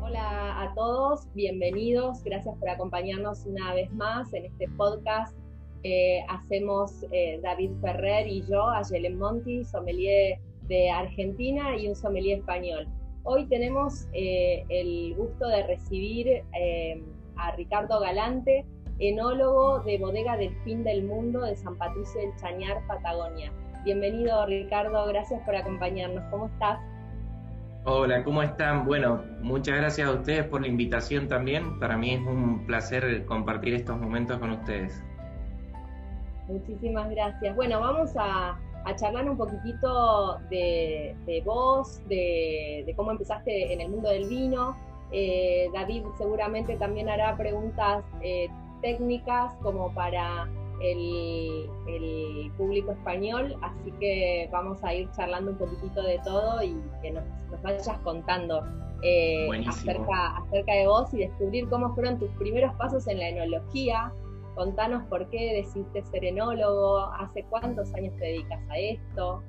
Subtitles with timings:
[0.00, 5.36] Hola a todos, bienvenidos, gracias por acompañarnos una vez más en este podcast.
[5.82, 10.38] Eh, hacemos eh, David Ferrer y yo, Ayelen Monti, sommelier
[10.68, 12.86] de Argentina y un sommelier español.
[13.24, 16.44] Hoy tenemos eh, el gusto de recibir
[17.36, 18.64] a Ricardo Galante,
[19.00, 23.52] enólogo de Bodega del Fin del Mundo de San Patricio del Chañar, Patagonia.
[23.84, 26.22] Bienvenido Ricardo, gracias por acompañarnos.
[26.30, 26.78] ¿Cómo estás?
[27.84, 28.84] Hola, ¿cómo están?
[28.86, 31.80] Bueno, muchas gracias a ustedes por la invitación también.
[31.80, 35.02] Para mí es un placer compartir estos momentos con ustedes.
[36.46, 37.56] Muchísimas gracias.
[37.56, 38.56] Bueno, vamos a,
[38.94, 44.76] charlar un poquitito de, vos, de, cómo empezaste en el mundo del vino.
[45.10, 48.48] Eh, David seguramente también hará preguntas eh,
[48.80, 50.48] técnicas como para
[50.82, 57.12] el, público español, así que vamos a ir charlando un poquitito de todo y que
[57.12, 57.24] nos,
[57.62, 58.62] vayas contando
[59.02, 64.12] eh, acerca, acerca de vos y descubrir cómo fueron tus primeros pasos en la enología.
[64.54, 69.42] Contanos por qué decidiste ser enólogo, hace cuántos años te dedicas a esto.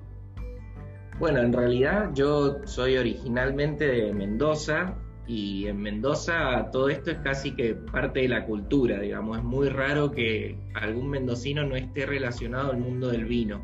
[1.19, 4.95] Bueno, en realidad yo soy originalmente de Mendoza,
[5.27, 9.69] y en Mendoza todo esto es casi que parte de la cultura, digamos, es muy
[9.69, 13.61] raro que algún mendocino no esté relacionado al mundo del vino.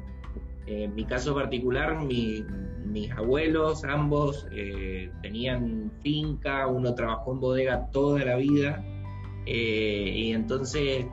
[0.68, 8.24] En mi caso particular, mis abuelos, ambos, eh, tenían finca, uno trabajó en bodega toda
[8.24, 8.84] la vida,
[9.46, 11.08] eh, y entonces,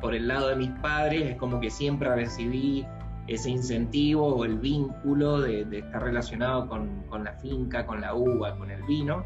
[0.00, 2.86] por el lado de mis padres, es como que siempre recibí
[3.26, 8.70] ese incentivo o el vínculo de, estar relacionado con, la finca, con la uva, con
[8.70, 9.24] el vino.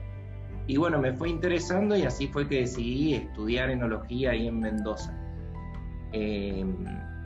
[0.66, 5.16] Y bueno, me fue interesando y así fue que decidí estudiar enología ahí en Mendoza.
[6.12, 6.64] Eh,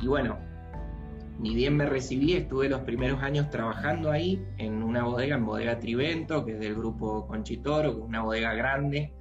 [0.01, 0.39] y bueno,
[1.39, 5.79] ni bien me recibí, estuve los primeros años trabajando ahí en una bodega, en Bodega
[5.79, 9.13] Trivento, que es del grupo Conchitoro, que es una bodega grande.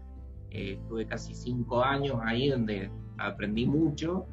[0.50, 4.28] Eh, estuve casi cinco años ahí donde aprendí mucho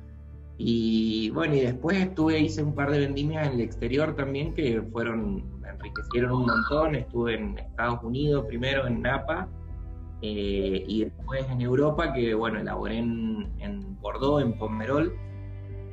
[0.62, 4.82] y bueno, y después estuve, hice un par de vendimias en el exterior también que
[4.92, 6.96] fueron, me enriquecieron un montón.
[6.96, 9.48] Estuve en Estados Unidos primero, en Napa,
[10.20, 15.16] eh, y después en Europa, que bueno, elaboré en, en, Bordeaux, en Pomerol,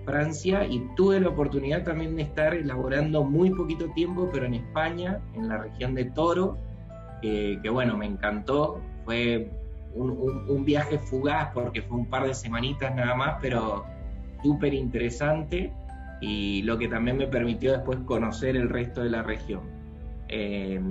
[0.04, 5.22] Francia, y tuve la oportunidad también de estar elaborando muy poquito tiempo, pero en España,
[5.34, 6.58] en la región de Toro,
[7.22, 8.82] que bueno, me encantó.
[9.06, 9.50] Fue
[9.94, 10.12] un,
[10.50, 13.86] un viaje fugaz porque fue un par de semanitas nada más, pero
[14.42, 15.72] súper interesante
[16.20, 19.62] y lo que también me permitió después conocer el resto de la región.
[20.30, 20.82] Eh,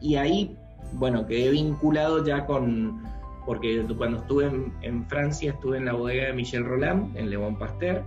[0.00, 0.56] y ahí,
[0.92, 3.02] bueno, quedé vinculado ya con,
[3.44, 4.50] porque cuando estuve
[4.82, 8.02] en, Francia estuve en la bodega de Michel Roland, en Le Bon Pasteur,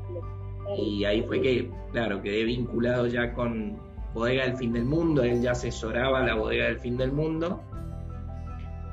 [0.77, 3.77] y ahí fue que, claro, quedé vinculado ya con
[4.13, 7.61] Bodega del Fin del Mundo, él ya asesoraba la Bodega del Fin del Mundo.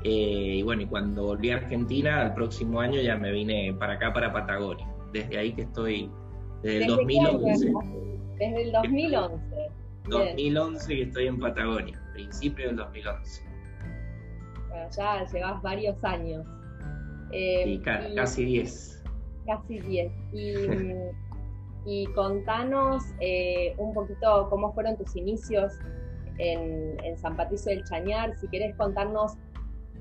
[0.03, 3.93] Eh, y bueno, y cuando volví a Argentina, al próximo año ya me vine para
[3.93, 6.11] acá, para Patagonia desde ahí que estoy,
[6.63, 7.73] desde el 2011.
[8.37, 9.71] Desde el 2011.
[10.09, 13.43] 2011 que estoy en Patagonia, principio del 2011.
[14.69, 16.45] Bueno, ya llevas varios años.
[17.31, 17.79] Eh,
[18.15, 19.03] casi 10.
[19.45, 20.11] Casi 10.
[21.83, 25.73] Y, contanos eh, un poquito cómo fueron tus inicios
[26.37, 29.33] en, San Patricio del Chañar, si querés contarnos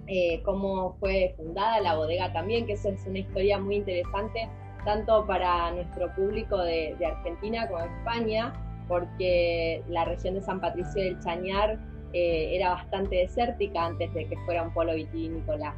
[0.06, 4.46] eh, cómo fue fundada la bodega también, que eso es una historia muy interesante
[4.84, 8.52] tanto para nuestro público de, Argentina como España,
[8.88, 11.78] porque la región de San Patricio del Chañar
[12.12, 15.74] eh, era bastante desértica antes de que fuera un polo vitivinícola.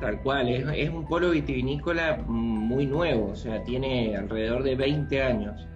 [0.00, 5.68] Tal cual, es, un polo vitivinícola muy nuevo, o sea, tiene alrededor de 20 años.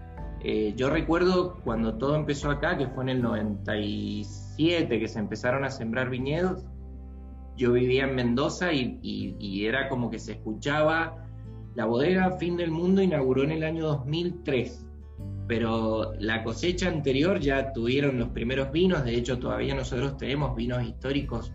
[0.45, 5.65] Eh, yo recuerdo cuando todo empezó acá, que fue en el 97 que se empezaron
[5.65, 6.67] a sembrar viñedos,
[7.56, 11.28] yo vivía en Mendoza y era como que se escuchaba
[11.75, 14.87] la bodega Fin del Mundo inauguró en el año 2003,
[15.47, 20.82] pero la cosecha anterior ya tuvieron los primeros vinos, de hecho todavía nosotros tenemos vinos
[20.82, 21.53] históricos,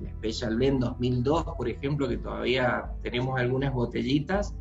[0.00, 4.54] el Special Blend 2002, por ejemplo, que todavía tenemos algunas botellitas,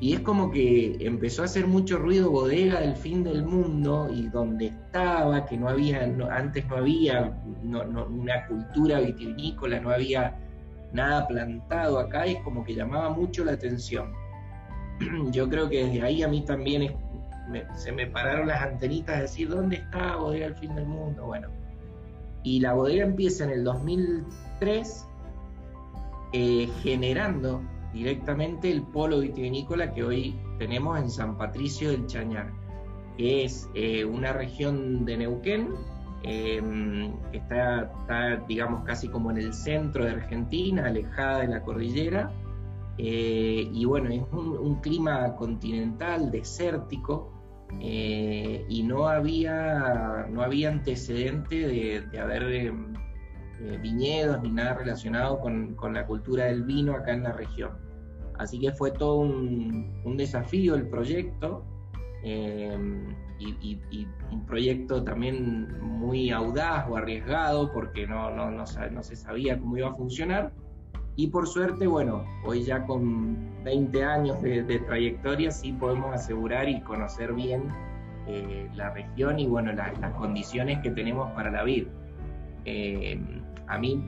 [0.00, 4.28] y es como que empezó a hacer mucho ruido bodega del fin del mundo y
[4.28, 10.38] donde estaba, que no había, antes no había una cultura vitivinícola, no había
[10.92, 14.12] nada plantado acá, es como que llamaba mucho la atención.
[15.30, 16.96] yo creo que desde ahí a mí también
[17.76, 21.26] se me pararon las antenitas de decir, ¿dónde está Bodega El Fin del Mundo?
[21.26, 21.48] Bueno,
[22.42, 25.06] y la bodega empieza en el 2003
[26.32, 27.62] eh, generando
[27.92, 32.52] directamente el polo vitivinícola que hoy tenemos en San Patricio del Chañar,
[33.16, 35.70] que es eh, una región de Neuquén
[36.22, 37.90] em, está,
[38.48, 42.30] digamos, casi como en el centro de Argentina, alejada de la cordillera,
[43.02, 47.32] eh, y bueno, es un, clima continental, desértico,
[47.80, 52.92] eh, y no había, no había antecedente de, haber em,
[53.60, 57.70] eh, viñedos ni nada relacionado con, con, la cultura del vino acá en la región.
[58.38, 61.64] Así que fue todo un, un desafío el proyecto.
[63.40, 69.16] Em, y, un proyecto también muy audaz o arriesgado porque no, no, no, no, se
[69.16, 70.52] sabía cómo iba a funcionar.
[71.16, 76.80] Y por suerte, bueno, hoy ya con 20 años de, trayectoria sí podemos asegurar y
[76.82, 77.64] conocer bien
[78.26, 81.90] eh, la región y bueno, las condiciones que tenemos para la vida.
[82.64, 83.20] Eh,
[83.66, 84.02] a mí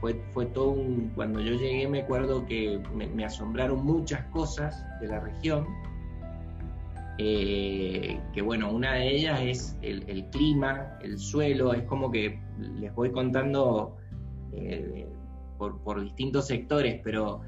[0.00, 1.12] fue, fue todo un...
[1.14, 5.66] Cuando yo llegué me acuerdo que me, me asombraron muchas cosas de la región
[7.22, 12.94] eh, que bueno, una de ellas es el, clima, el suelo, es como que les
[12.94, 13.98] voy contando
[14.52, 15.06] eh,
[15.58, 17.42] por, distintos sectores, pero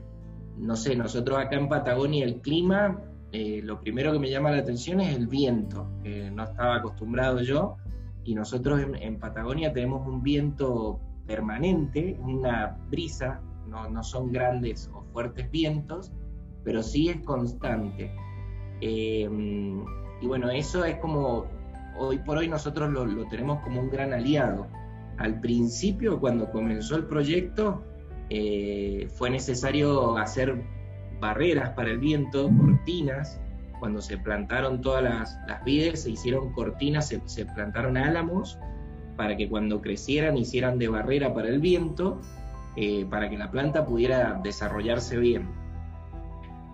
[0.59, 3.01] no sé, nosotros acá en Patagonia el clima,
[3.33, 7.41] eh, lo primero que me llama la atención es el viento, que no estaba acostumbrado
[7.41, 7.77] yo,
[8.25, 15.03] y nosotros en, Patagonia tenemos un viento permanente, una brisa, no, no son grandes o
[15.15, 16.13] fuertes vientos,
[16.63, 18.15] pero sí es constante.
[18.85, 19.85] Em,
[20.21, 21.47] y bueno, eso es como,
[21.97, 24.67] hoy por hoy nosotros lo, tenemos como un gran aliado.
[25.19, 27.85] Al principio, cuando comenzó el proyecto,
[28.29, 30.65] eh, fue necesario hacer
[31.21, 33.41] barreras para el viento, cortinas.
[33.79, 38.59] Cuando se plantaron todas las, las vides, se hicieron cortinas, se, plantaron álamos
[39.17, 42.21] para que cuando crecieran hicieran de barrera para el viento,
[42.77, 45.62] eh, para que la planta pudiera desarrollarse bien.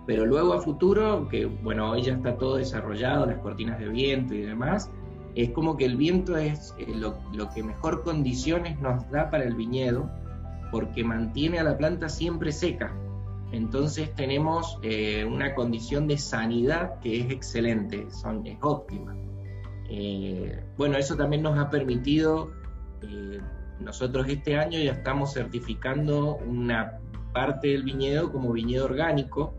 [0.09, 4.33] Pero luego a futuro, que bueno, hoy ya está todo desarrollado, las cortinas de viento
[4.33, 4.89] y demás,
[5.35, 7.15] es como que el viento es eh, lo,
[7.53, 10.09] que mejor condiciones nos da para el viñedo,
[10.71, 12.91] porque mantiene a la planta siempre seca.
[13.51, 19.15] Entonces tenemos eh, una condición de sanidad que es excelente, son, es óptima.
[19.91, 22.49] Eh, bueno, eso también nos ha permitido,
[23.79, 26.97] nosotros este año ya estamos certificando una
[27.31, 29.53] parte del viñedo como viñedo orgánico,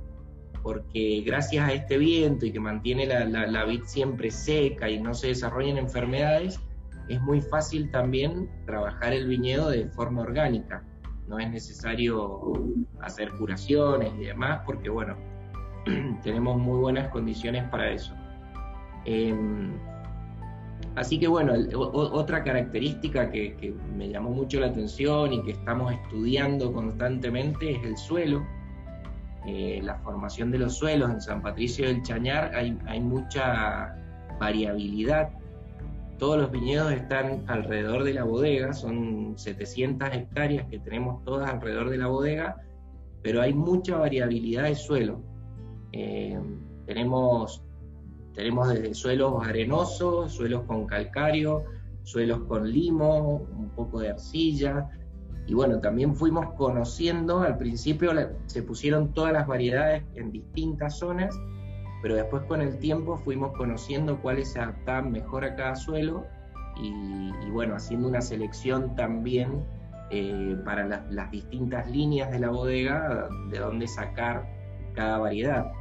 [0.62, 5.14] porque gracias a este viento y que mantiene la, la, vid siempre seca y no
[5.14, 6.60] se desarrollan enfermedades,
[7.08, 10.84] es muy fácil también trabajar el viñedo de forma orgánica.
[11.26, 12.52] No es necesario
[13.00, 15.16] hacer curaciones y demás, porque bueno,
[16.22, 18.14] tenemos muy buenas condiciones para eso.
[19.04, 19.72] Em,
[20.94, 25.92] así que bueno, otra característica que, que me llamó mucho la atención y que estamos
[25.92, 28.44] estudiando constantemente es el suelo
[29.46, 33.96] eh, la formación de los suelos en San Patricio del Chañar hay, mucha
[34.38, 35.30] variabilidad.
[36.18, 41.88] Todos los viñedos están alrededor de la bodega, son 700 hectáreas que tenemos todas alrededor
[41.88, 42.60] de la bodega,
[43.22, 45.22] pero hay mucha variabilidad de suelo.
[45.92, 46.38] Eh,
[46.84, 47.64] tenemos,
[48.34, 51.64] tenemos desde suelos arenosos, suelos con calcario,
[52.02, 54.90] suelos con limo, un poco de arcilla,
[55.46, 58.12] y bueno, también fuimos conociendo, al principio
[58.46, 61.36] se pusieron todas las variedades en distintas zonas,
[62.02, 66.24] pero después con el tiempo fuimos conociendo cuáles se adaptaban mejor a cada suelo
[66.76, 69.64] y, bueno, haciendo una selección también
[70.10, 74.46] eh, para las distintas líneas de la bodega de dónde sacar
[74.94, 75.72] cada variedad.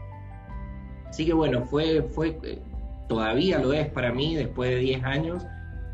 [1.08, 2.62] Así que bueno, fue, fue, eh,
[3.08, 5.46] todavía lo es para mí, después de 10 años,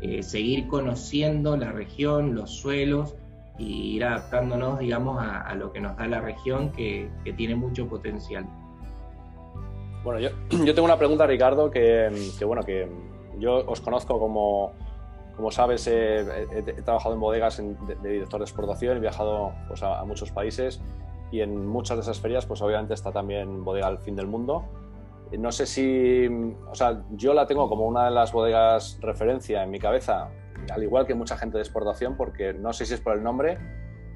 [0.02, 3.16] eh, seguir conociendo la región, los suelos,
[3.58, 8.46] y ir adaptándonos, digamos, a, lo que nos da la región que, tiene mucho potencial.
[10.04, 10.30] Bueno, yo,
[10.64, 12.10] yo, tengo una pregunta, Ricardo, que,
[12.44, 12.88] bueno, que
[13.38, 14.72] yo os conozco como,
[15.36, 16.24] como sabes, he,
[16.84, 20.80] trabajado en bodegas de, director de exportación, he viajado pues, a, muchos países
[21.32, 24.64] y en muchas de esas ferias, pues obviamente está también Bodega al Fin del Mundo.
[25.36, 26.28] No sé si,
[26.70, 30.28] o sea, yo la tengo como una de las bodegas referencia en mi cabeza,
[30.70, 33.58] al igual que mucha gente de exportación, porque no sé si es por el nombre,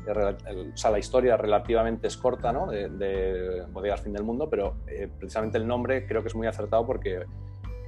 [0.07, 2.67] o sea, la historia relativamente es corta ¿no?
[2.67, 6.47] de, de Bodegas Fin del Mundo, pero eh, precisamente el nombre creo que es muy
[6.47, 7.25] acertado porque,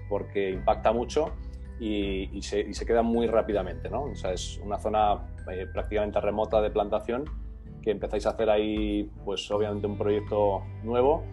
[0.08, 1.32] porque impacta mucho
[1.80, 3.88] y, se, queda muy rápidamente.
[3.90, 4.04] ¿no?
[4.04, 7.24] O sea, es una zona eh, prácticamente remota de plantación
[7.82, 11.24] que empezáis a hacer ahí, pues obviamente un proyecto nuevo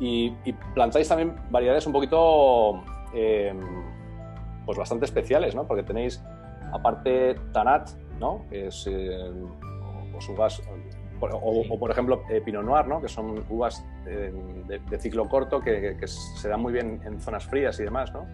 [0.00, 0.30] y,
[0.74, 2.82] plantáis también variedades un poquito,
[3.14, 3.52] eh,
[4.64, 5.66] pues bastante especiales, ¿no?
[5.66, 6.22] porque tenéis
[6.72, 8.44] aparte Tanat, ¿no?
[8.50, 9.30] es eh,
[10.28, 10.62] uvas,
[11.20, 13.00] o, por ejemplo eh, Pinot Noir, ¿no?
[13.00, 14.32] que son uvas eh,
[14.66, 18.12] de, ciclo corto que, se dan muy bien en zonas frías y demás.
[18.12, 18.26] ¿no?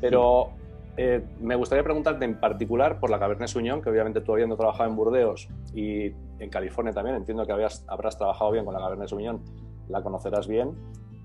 [0.00, 0.52] Pero
[1.00, 4.90] eh, me gustaría preguntarte en particular por la Cabernet Sauvignon, que obviamente tú habiendo trabajado
[4.90, 6.06] en Burdeos y
[6.40, 9.40] en California también, entiendo que habías, habrás trabajado bien con la Cabernet Sauvignon,
[9.88, 10.74] la conocerás bien.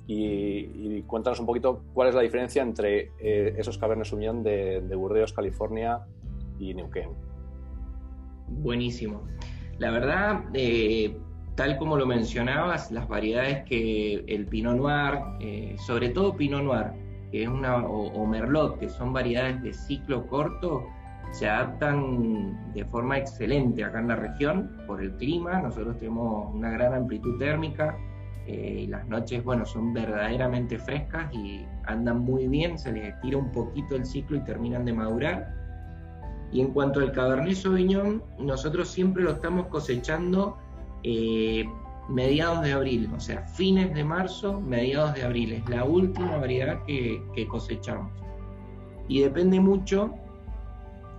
[0.05, 4.95] Y, cuéntanos un poquito cuál es la diferencia entre eh, esos Cabernet Sauvignon de, de,
[4.95, 6.05] Burdeos, California
[8.47, 9.23] Buenísimo.
[9.79, 11.17] La verdad, eh,
[11.55, 16.91] tal como lo mencionabas, las variedades que el Pinot Noir, eh, sobre todo Pinot Noir,
[17.31, 20.85] que es una, o, Merlot, que son variedades de ciclo corto,
[21.31, 25.59] se adaptan de forma excelente acá en la región por el clima.
[25.59, 27.97] Nosotros tenemos una gran amplitud térmica
[28.45, 33.37] eh, y las noches, bueno, son verdaderamente frescas y andan muy bien, se les estira
[33.37, 35.62] un poquito el ciclo y terminan de madurar.
[36.53, 40.55] Y en cuanto al Cabernet Sauvignon, nosotros siempre lo estamos cosechando
[41.01, 41.65] eh,
[42.07, 45.53] mediados de abril, o sea, fines de marzo, mediados de abril.
[45.53, 48.11] Es la última variedad que, cosechamos.
[49.07, 50.13] Y depende mucho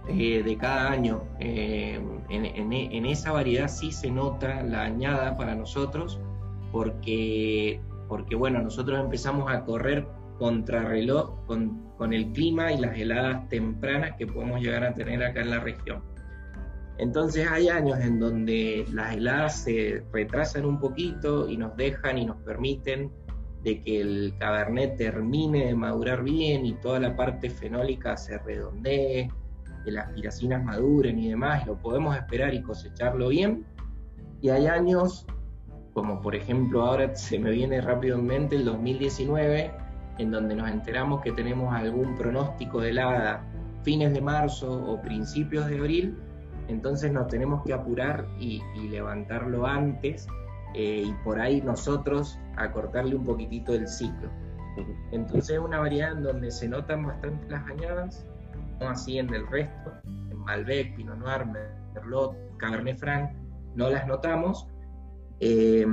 [0.08, 1.24] eh, de cada año.
[1.40, 6.20] Eh, en, esa variedad sí se nota la añada para nosotros,
[6.70, 10.06] porque, porque bueno, nosotros empezamos a correr
[10.38, 15.40] contrarreloj con, con el clima y las heladas tempranas que podemos llegar a tener acá
[15.42, 16.02] en la región.
[16.98, 22.26] Entonces hay años en donde las heladas se retrasan un poquito y nos dejan y
[22.26, 23.10] nos permiten
[23.64, 29.30] de que el cabernet termine de madurar bien y toda la parte fenólica se redondee,
[29.84, 33.64] que las piracinas maduren y demás, lo podemos esperar y cosecharlo bien.
[34.40, 35.26] Y hay años,
[35.94, 39.72] como por ejemplo ahora se me viene rápidamente el 2019,
[40.18, 43.44] en donde nos enteramos que tenemos algún pronóstico de helada
[43.82, 46.16] fines de marzo o principios de abril,
[46.68, 50.26] entonces nos tenemos que apurar y, levantarlo antes
[50.74, 54.30] eh, y por ahí nosotros acortarle un poquitito el ciclo.
[55.12, 58.26] Entonces es una variedad en donde se notan bastante las añadas,
[58.80, 61.46] no así en el resto, en Malbec, Pinot Noir,
[61.94, 63.30] Merlot, Cabernet Franc,
[63.74, 64.66] no las notamos.
[65.40, 65.86] Eh,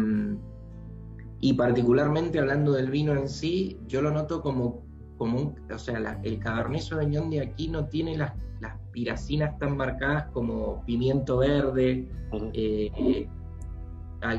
[1.42, 4.86] y particularmente hablando del vino en sí, yo lo noto como,
[5.18, 9.76] como un, o sea, el Cabernet Sauvignon de aquí no tiene las las piracinas tan
[9.76, 12.08] marcadas como pimiento verde.
[12.54, 13.28] Eh,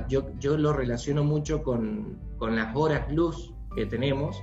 [0.09, 4.41] yo, yo, lo relaciono mucho con, con, las horas luz que tenemos,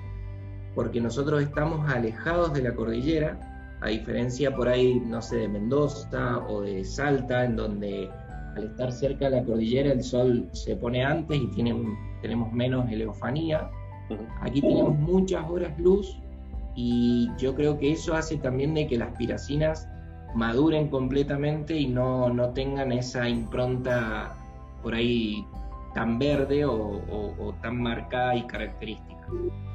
[0.76, 6.40] porque nosotros estamos alejados de la cordillera, a diferencia por ahí, no sé, de Mendoza
[6.50, 8.10] o de Salta, en donde
[8.58, 12.90] al estar cerca de la cordillera el sol se pone antes y tienen, tenemos menos
[12.92, 13.70] eleofanía.
[14.42, 16.18] Aquí tenemos muchas horas luz
[16.76, 19.88] y yo creo que eso hace también de que las piracinas
[20.36, 24.36] maduren completamente y no, no tengan esa impronta
[24.82, 25.46] por ahí
[25.94, 29.28] tan verde o, tan marcada y característica.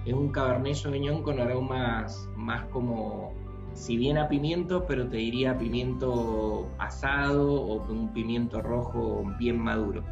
[0.06, 3.32] Es un Cabernet Sauvignon con aromas más como,
[3.74, 10.02] si bien a pimiento, pero te diría pimiento asado o un pimiento rojo bien maduro.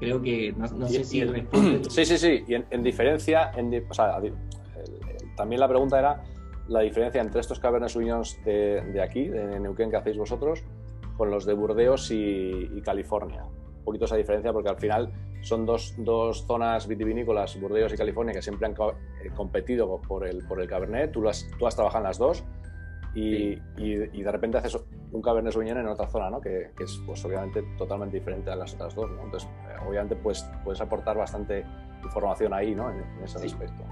[0.00, 1.82] Creo que no, sé si responde.
[1.90, 2.44] Sí, sí, sí.
[2.46, 4.20] Y en, diferencia, en, o sea,
[5.36, 6.22] también la pregunta era
[6.68, 10.62] la diferencia entre estos Cabernet Sauvignons de, de, aquí, de Neuquén, que hacéis vosotros,
[11.16, 13.44] con los de Burdeos y, California.
[13.44, 18.34] Un poquito esa diferencia porque al final son dos, dos, zonas vitivinícolas, Burdeos y California,
[18.34, 21.10] que siempre han eh, competido por el, por el Cabernet.
[21.10, 22.44] Tú, las, tú has trabajado en las dos
[23.18, 24.78] y, y, de repente haces
[25.12, 26.40] un Cabernet Sauvignon en otra zona, ¿no?
[26.40, 29.10] que, es pues, obviamente totalmente diferente a las otras dos.
[29.10, 29.22] ¿no?
[29.22, 31.64] Entonces, eh, obviamente pues, puedes aportar bastante
[32.02, 32.90] información ahí ¿no?
[32.90, 33.82] en, ese aspecto.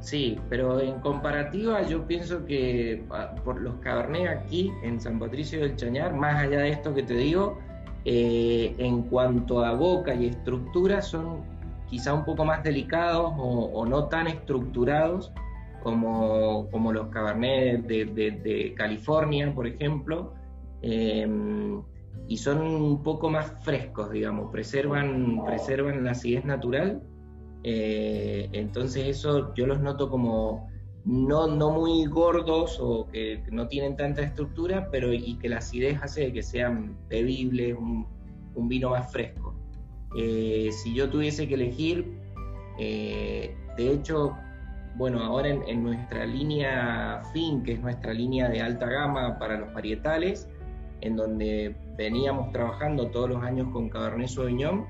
[0.00, 5.60] Sí, pero en comparativa yo pienso que ah, por los Cabernet aquí en San Patricio
[5.60, 7.58] del Chañar, más allá de esto que te digo,
[8.04, 11.44] eh, en cuanto a boca y estructura son
[11.88, 15.32] quizá un poco más delicados o, o no tan estructurados
[15.82, 20.34] como, como los Cabernet de, California, por ejemplo,
[20.82, 21.82] em,
[22.28, 27.02] y son un poco más frescos, digamos, preservan, preservan la acidez natural.
[27.64, 30.68] Eh, entonces eso yo los noto como
[31.04, 36.00] no, no muy gordos o que no tienen tanta estructura, pero y que la acidez
[36.02, 38.06] hace que sean bebibles, un,
[38.54, 39.54] un vino más fresco.
[40.16, 42.18] Eh, si yo tuviese que elegir,
[42.78, 44.36] eh, de hecho,
[44.96, 49.72] bueno, ahora en, nuestra línea FIN, que es nuestra línea de alta gama para los
[49.72, 50.48] varietales,
[51.00, 54.86] en donde veníamos trabajando todos los años con Cabernet Sauvignon,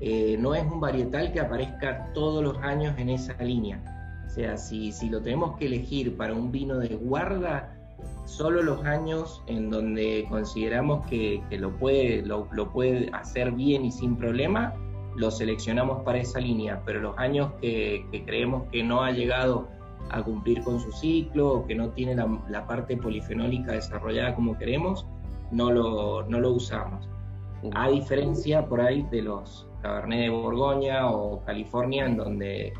[0.00, 3.80] eh, no es un varietal que aparezca todos los años en esa línea.
[4.26, 7.76] O sea, si, si lo tenemos que elegir para un vino de guarda,
[8.24, 14.16] solo los años en donde consideramos que, lo, puede, lo, puede hacer bien y sin
[14.16, 14.72] problema,
[15.16, 19.68] lo seleccionamos para esa línea, pero los años que, creemos que no ha llegado
[20.10, 25.06] a cumplir con su ciclo o que no tiene la, parte polifenólica desarrollada como queremos,
[25.50, 27.08] no lo, no lo usamos.
[27.74, 32.72] A diferencia por ahí de los Cabernet de Borgoña o California, en donde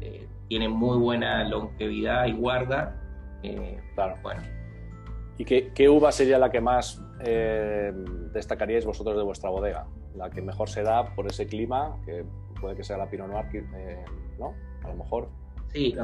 [0.00, 3.00] eh, tienen muy buena longevidad y guarda.
[3.42, 4.16] Eh, claro.
[4.22, 4.42] Bueno.
[5.38, 7.92] ¿Y qué, uva sería la que más eh,
[8.32, 9.86] destacaríais vosotros de vuestra bodega?
[10.16, 12.24] La que mejor se da por ese clima, que
[12.60, 14.04] puede que sea la Pinot Noir, eh,
[14.38, 14.54] ¿no?
[14.84, 15.28] A lo mejor.
[15.72, 15.94] Sí,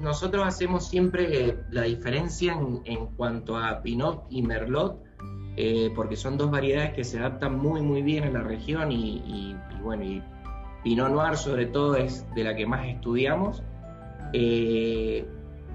[0.00, 5.02] nosotros hacemos siempre la diferencia en, cuanto a Pinot y Merlot,
[5.56, 9.56] eh, porque son dos variedades que se adaptan muy muy bien a la región y,
[9.82, 10.22] bueno, y
[10.84, 13.62] Pinot Noir sobre todo es de la que más estudiamos.
[14.34, 15.26] Eh,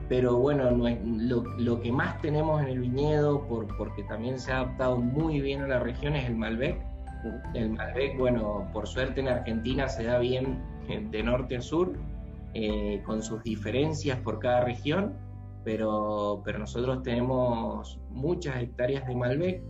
[0.08, 4.98] pero bueno, lo, que más tenemos en el viñedo, por, porque también se ha adaptado
[4.98, 6.79] muy bien a la región, es el Malbec.
[7.53, 11.94] El Malbec, bueno, por suerte en Argentina se da bien de norte a sur,
[12.53, 15.13] eh, con sus diferencias por cada región,
[15.63, 19.62] pero, pero nosotros tenemos muchas hectáreas de Malbec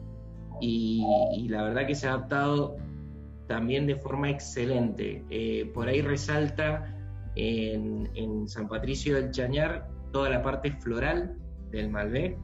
[0.61, 2.77] y, la verdad que se ha adaptado
[3.47, 5.23] también de forma excelente.
[5.29, 6.95] Eh, por ahí resalta
[7.35, 11.35] en, San Patricio del Chañar toda la parte floral
[11.71, 12.37] del Malbec,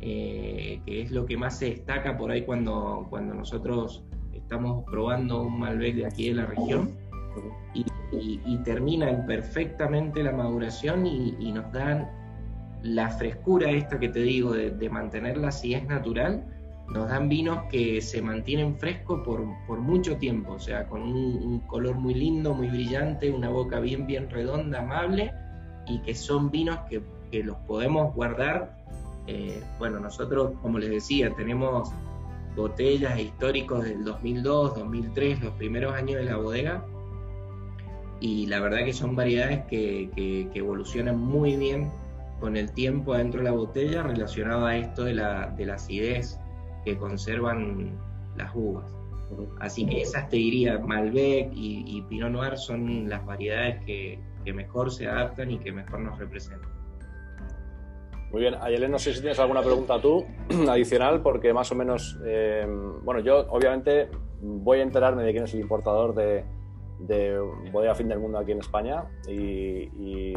[0.00, 4.04] eh, que es lo que más se destaca por ahí cuando, cuando nosotros
[4.48, 6.90] estamos probando un Malbec de aquí de la región.
[7.72, 12.08] Y, terminan perfectamente la maduración y, nos dan
[12.82, 16.44] la frescura esta que te digo de, mantenerla si es natural,
[16.88, 21.42] nos dan vinos que se mantienen frescos por, por mucho tiempo, o sea, con un,
[21.42, 25.32] un, color muy lindo, muy brillante, una boca bien, bien redonda, amable,
[25.86, 28.76] y que son vinos que que los podemos guardar.
[29.26, 31.92] Eh, bueno, nosotros, como les decía, tenemos
[32.56, 36.84] botellas históricos del 2002, 2003, los primeros años de la bodega,
[38.20, 41.90] y la verdad que son variedades que, evolucionan muy bien
[42.40, 46.38] con el tiempo adentro de la botella relacionado a esto de la, de la acidez
[46.84, 47.98] que conservan
[48.36, 48.84] las uvas.
[49.60, 54.18] Así que esas te diría, Malbec y, Pinot Noir son las variedades que
[54.52, 56.77] mejor se adaptan y que mejor nos representan.
[58.30, 60.26] Muy bien, Ayelen, no sé si tienes alguna pregunta tú
[60.68, 62.66] adicional, porque más o menos, eh,
[63.02, 64.10] bueno, yo obviamente
[64.40, 66.44] voy a enterarme de quién es el importador de,
[67.00, 67.38] de
[67.72, 70.32] Bodega Fin del Mundo aquí en España y,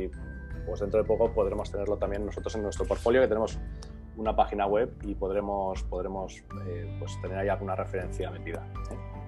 [0.65, 3.59] pues dentro de poco podremos tenerlo también nosotros en nuestro portfolio, que tenemos
[4.15, 8.65] una página web y podremos, podremos eh, pues tener ahí alguna referencia metida.
[8.91, 9.20] ¿eh?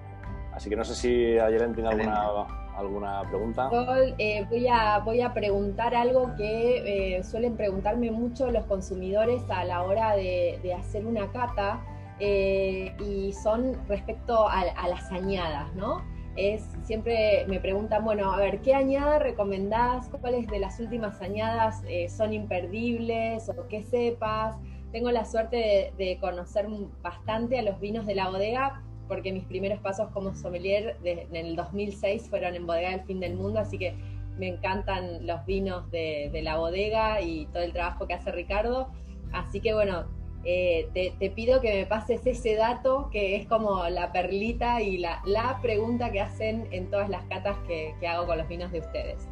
[0.54, 3.70] Así que no sé si Ayelen tiene alguna ¿Alguna pregunta?
[4.18, 9.64] Eh, voy, a, voy a preguntar algo que eh, suelen preguntarme mucho los consumidores a
[9.64, 11.80] la hora de, hacer una cata
[12.18, 16.02] eh, y son respecto a, las añadas, ¿no?
[16.36, 20.08] Es, siempre me preguntan, bueno, a ver, ¿qué añada recomendás?
[20.20, 24.56] ¿Cuáles de las últimas añadas son imperdibles o qué cepas?
[24.90, 26.66] Tengo la suerte de conocer
[27.02, 31.56] bastante a los vinos de la bodega porque mis primeros pasos como sommelier en el
[31.56, 33.94] 2006 fueron en Bodega del Fin del Mundo, así que
[34.38, 38.88] me encantan los vinos de, la bodega y todo el trabajo que hace Ricardo.
[39.32, 40.04] Así que bueno,
[40.44, 45.58] eh, te, pido que me pases ese dato que es como la perlita y la,
[45.62, 49.28] pregunta que hacen en todas las catas que hago con los vinos de ustedes.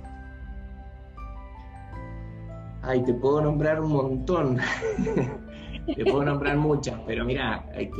[2.84, 4.58] Ay, te puedo nombrar un montón.
[5.86, 7.90] Te puedo nombrar muchas, pero mira, eh,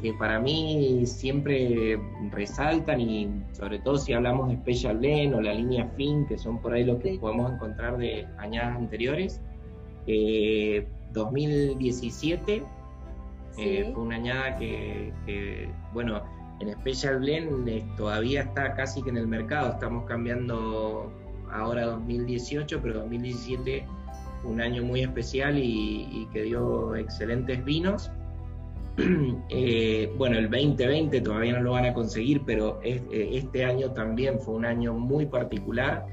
[0.00, 1.98] que, para mí siempre
[2.30, 6.60] resaltan y sobre todo si hablamos de Special Blend o la línea Fin, que son
[6.60, 9.40] por ahí los que podemos encontrar de añadas anteriores.
[11.12, 12.62] 2017 eh,
[13.58, 16.22] eh, fue una añada que, bueno,
[16.60, 21.12] en Special Blend todavía está casi que en el mercado, estamos cambiando
[21.50, 23.84] ahora 2018, pero 2017
[24.44, 28.10] un año muy especial y, que dio excelentes vinos.
[29.48, 33.02] Eh, bueno, el 2020 todavía no lo van a conseguir, pero eh,
[33.32, 36.06] este año también fue un año muy particular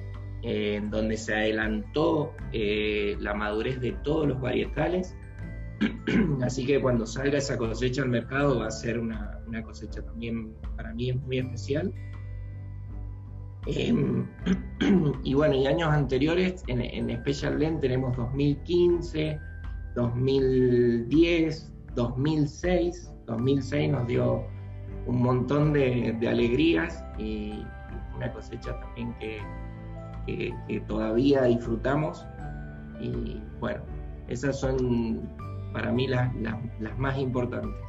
[0.44, 5.13] eh, en donde se adelantó la madurez de todos los varietales.
[6.42, 10.54] Así que cuando salga esa cosecha al mercado va a ser una, una cosecha también
[10.78, 11.94] para mí muy especial.
[13.65, 14.26] Em,
[15.24, 19.39] y bueno, y años anteriores, en, en Special Blend tenemos 2015,
[19.95, 23.12] 2010, 2006.
[23.26, 24.43] 2006 nos dio
[25.06, 27.63] un montón de, alegrías y
[28.15, 29.39] una cosecha también que,
[30.67, 32.26] que, todavía disfrutamos.
[33.00, 33.82] Y bueno,
[34.28, 35.30] esas son
[35.74, 37.80] para mí las, las, más importantes.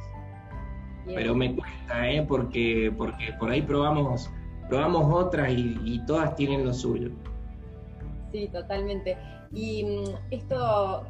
[1.05, 2.23] Pero me cuesta, ¿eh?
[2.27, 4.31] porque, porque por ahí probamos
[4.71, 7.09] probamos otras y, todas tienen lo suyo.
[8.31, 9.17] Sí, totalmente.
[9.51, 10.55] Y mm, esto,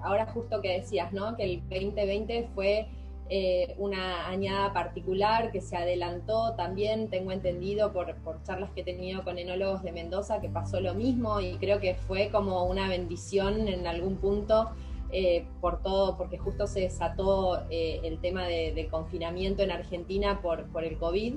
[0.03, 1.37] ahora justo que decías, ¿no?
[1.37, 2.87] Que el 2020 fue
[3.29, 9.23] eh, una añada particular que se adelantó también, tengo entendido por, charlas que he tenido
[9.23, 13.67] con enólogos de Mendoza, que pasó lo mismo y creo que fue como una bendición
[13.67, 14.71] en algún punto
[15.11, 20.65] eh, por todo, porque justo se desató eh, el tema de, confinamiento en Argentina por,
[20.71, 21.35] por el COVID.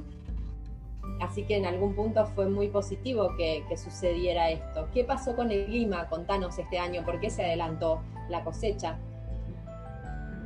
[1.21, 4.89] Así que en algún punto fue muy positivo que, sucediera esto.
[4.93, 6.09] ¿Qué pasó con el clima?
[6.09, 8.99] Contanos este año, ¿por qué se adelantó la cosecha?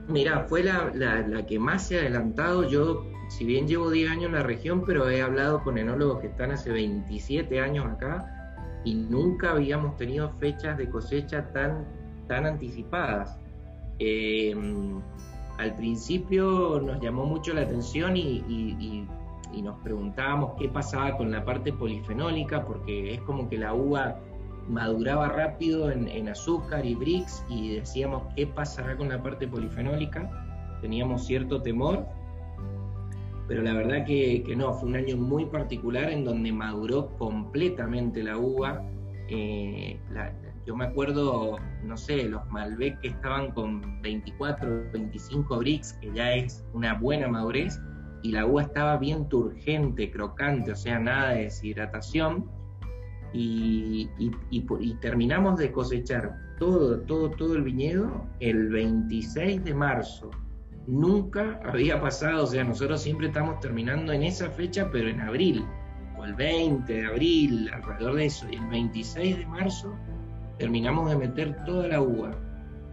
[0.08, 0.92] Mira, fue la,
[1.46, 2.68] que más se ha adelantado.
[2.68, 6.28] Yo, si bien llevo 10 años en la región, pero he hablado con enólogos que
[6.28, 8.34] están hace 27 años acá
[8.84, 11.84] y nunca habíamos tenido fechas de cosecha tan
[12.28, 13.36] tan anticipadas.
[13.98, 15.00] Em,
[15.58, 19.04] al principio nos llamó mucho la atención y,
[19.62, 24.18] nos preguntábamos qué pasaba con la parte polifenólica, porque es como que la uva
[24.68, 30.30] maduraba rápido en, azúcar y brix y decíamos qué pasará con la parte polifenólica.
[30.80, 32.06] Teníamos cierto temor,
[33.48, 38.36] pero la verdad que, no, fue un año muy particular en donde maduró completamente la
[38.36, 38.82] uva.
[39.28, 39.98] Eh,
[40.66, 46.34] yo me acuerdo, no sé, los Malbec que estaban con 24, 25 bricks, que ya
[46.34, 47.80] es una buena madurez,
[48.22, 52.46] y la uva estaba bien turgente, crocante, o sea, nada de deshidratación.
[53.32, 54.08] Y,
[55.00, 60.30] terminamos de cosechar todo, todo, todo el viñedo el 26 de marzo.
[60.86, 65.62] Nunca había pasado, o sea, nosotros siempre estamos terminando en esa fecha, pero en abril,
[66.16, 68.46] o el 20 de abril, alrededor de eso.
[68.50, 69.94] Y el 26 de marzo
[70.58, 72.30] terminamos de meter toda la uva.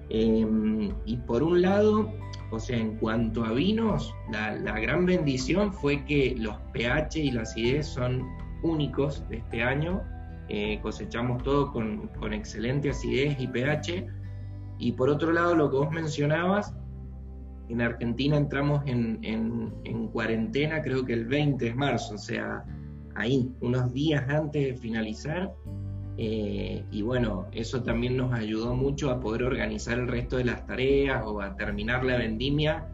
[0.10, 2.12] Em, y por un lado,
[2.52, 7.42] o sea, en cuanto a vinos, la, gran bendición fue que los pH y la
[7.42, 8.24] acidez son
[8.64, 10.02] únicos de este año.
[10.48, 14.08] Eh, cosechamos todo con, excelente acidez y pH.
[14.78, 16.76] Y por otro lado, lo que vos mencionabas,
[17.70, 22.64] en Argentina entramos en, en cuarentena creo que el 20 de marzo, o sea,
[23.16, 25.52] ahí, unos días antes de finalizar,
[26.18, 30.66] eh, y bueno, eso también nos ayudó mucho a poder organizar el resto de las
[30.66, 32.88] tareas o a terminar la vendimia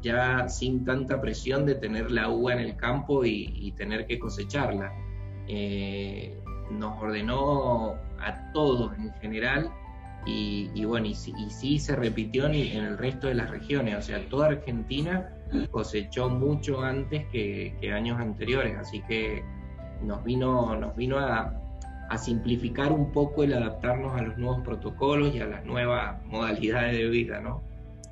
[0.00, 4.92] ya sin tanta presión de tener la uva en el campo y, tener que cosecharla.
[5.46, 6.36] Eh,
[6.70, 9.70] nos ordenó a todos en general
[10.26, 14.48] y, bueno, y, sí se repitió en, el resto de las regiones, o sea, toda
[14.48, 15.28] Argentina
[15.70, 19.44] cosechó mucho antes que, que años anteriores, así que
[20.02, 21.61] nos vino, nos vino a,
[22.12, 26.98] a simplificar un poco el adaptarnos a los nuevos protocolos y a las nuevas modalidades
[26.98, 27.62] de vida, ¿no?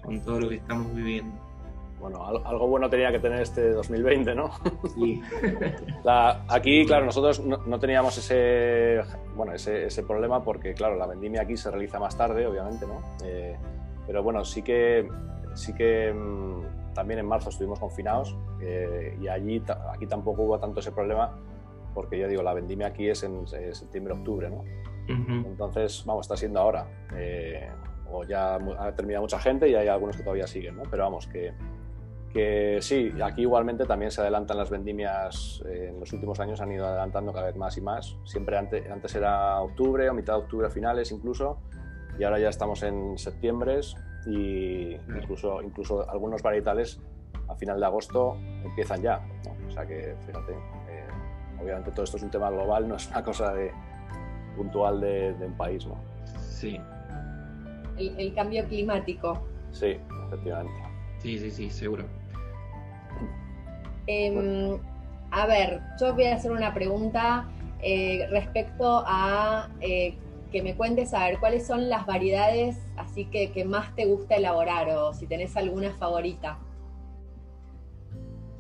[0.03, 1.35] Con todo lo que estamos viviendo.
[2.01, 4.53] Bueno, algo bueno tenía que tener este 2020, ¿no?
[4.95, 5.21] Sí.
[6.49, 9.03] aquí, claro, nosotros no, teníamos ese,
[9.37, 13.03] bueno, ese, ese, problema porque, claro, la vendimia aquí se realiza más tarde, obviamente, ¿no?
[13.23, 13.55] Eh,
[14.07, 15.07] pero bueno, sí que,
[15.53, 20.81] sí que mm, también en marzo estuvimos confinados eh, y allí, aquí tampoco hubo tanto
[20.81, 21.37] ese problema
[21.95, 24.65] porque ya digo, la vendimia aquí es en septiembre-octubre, ¿no?
[25.09, 26.87] Entonces, vamos, está siendo ahora.
[27.17, 27.69] Eh,
[28.13, 30.83] o ya ha terminado mucha gente y hay algunos que todavía siguen, ¿no?
[30.91, 31.53] Pero vamos, que,
[32.33, 36.73] que sí, aquí igualmente también se adelantan las vendimias, eh, en los últimos años han
[36.73, 38.17] ido adelantando cada vez más y más.
[38.25, 41.59] Siempre antes, antes era octubre o mitad de octubre, finales incluso,
[42.19, 43.81] y ahora ya estamos en septiembre
[44.27, 47.01] y incluso, incluso algunos varietales
[47.49, 49.21] a final de agosto empiezan ya.
[49.69, 50.53] O sea que, fíjate,
[51.63, 53.73] obviamente todo esto es un tema global, no es una cosa de,
[54.57, 55.97] puntual de, un país, ¿no?
[56.39, 56.79] Sí.
[57.97, 59.43] El, cambio climático.
[59.73, 59.97] Sí,
[60.27, 60.81] efectivamente.
[61.19, 62.05] Sí, sí, sí, seguro.
[64.07, 64.79] Em,
[65.31, 67.47] a ver, yo voy a hacer una pregunta
[67.83, 70.15] eh, respecto a eh,
[70.51, 74.37] que me cuentes a ver cuáles son las variedades así que, que más te gusta
[74.37, 76.59] elaborar o si tenés alguna favorita.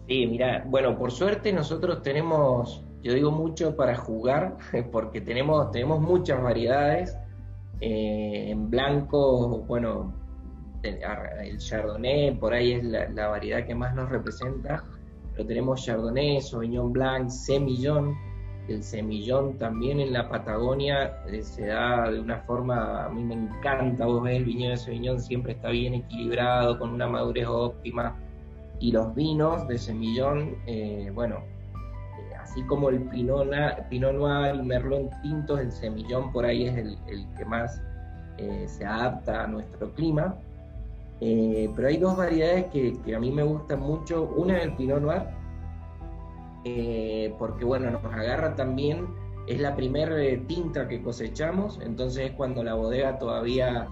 [0.06, 4.56] Sí, mira, bueno, por suerte nosotros tenemos yo digo mucho para jugar,
[4.92, 7.16] porque tenemos, tenemos muchas variedades.
[7.80, 10.12] Eh, en blanco, bueno,
[10.82, 14.84] el Chardonnay por ahí es la, variedad que más nos representa,
[15.32, 18.14] pero tenemos Chardonnay, Sauvignon Blanc, Semillón.
[18.68, 23.34] El semillón también en la Patagonia eh, se da de una forma, a mí me
[23.34, 28.16] encanta, vos ves el viñedo de Semillón siempre está bien equilibrado, con una madurez óptima.
[28.78, 31.42] Y los vinos de semillón, eh, bueno,
[32.50, 36.98] así como el Pinot, Noir y Merlot tintos, el semillón por ahí es el,
[37.36, 37.80] que más
[38.38, 40.36] eh, se adapta a nuestro clima.
[41.20, 44.24] Eh, pero hay dos variedades que, a mí me gustan mucho.
[44.36, 45.22] Una es el Pinot Noir,
[46.64, 49.06] eh, porque bueno, nos agarra también,
[49.46, 53.88] es la primera tinta que cosechamos, entonces es cuando la bodega todavía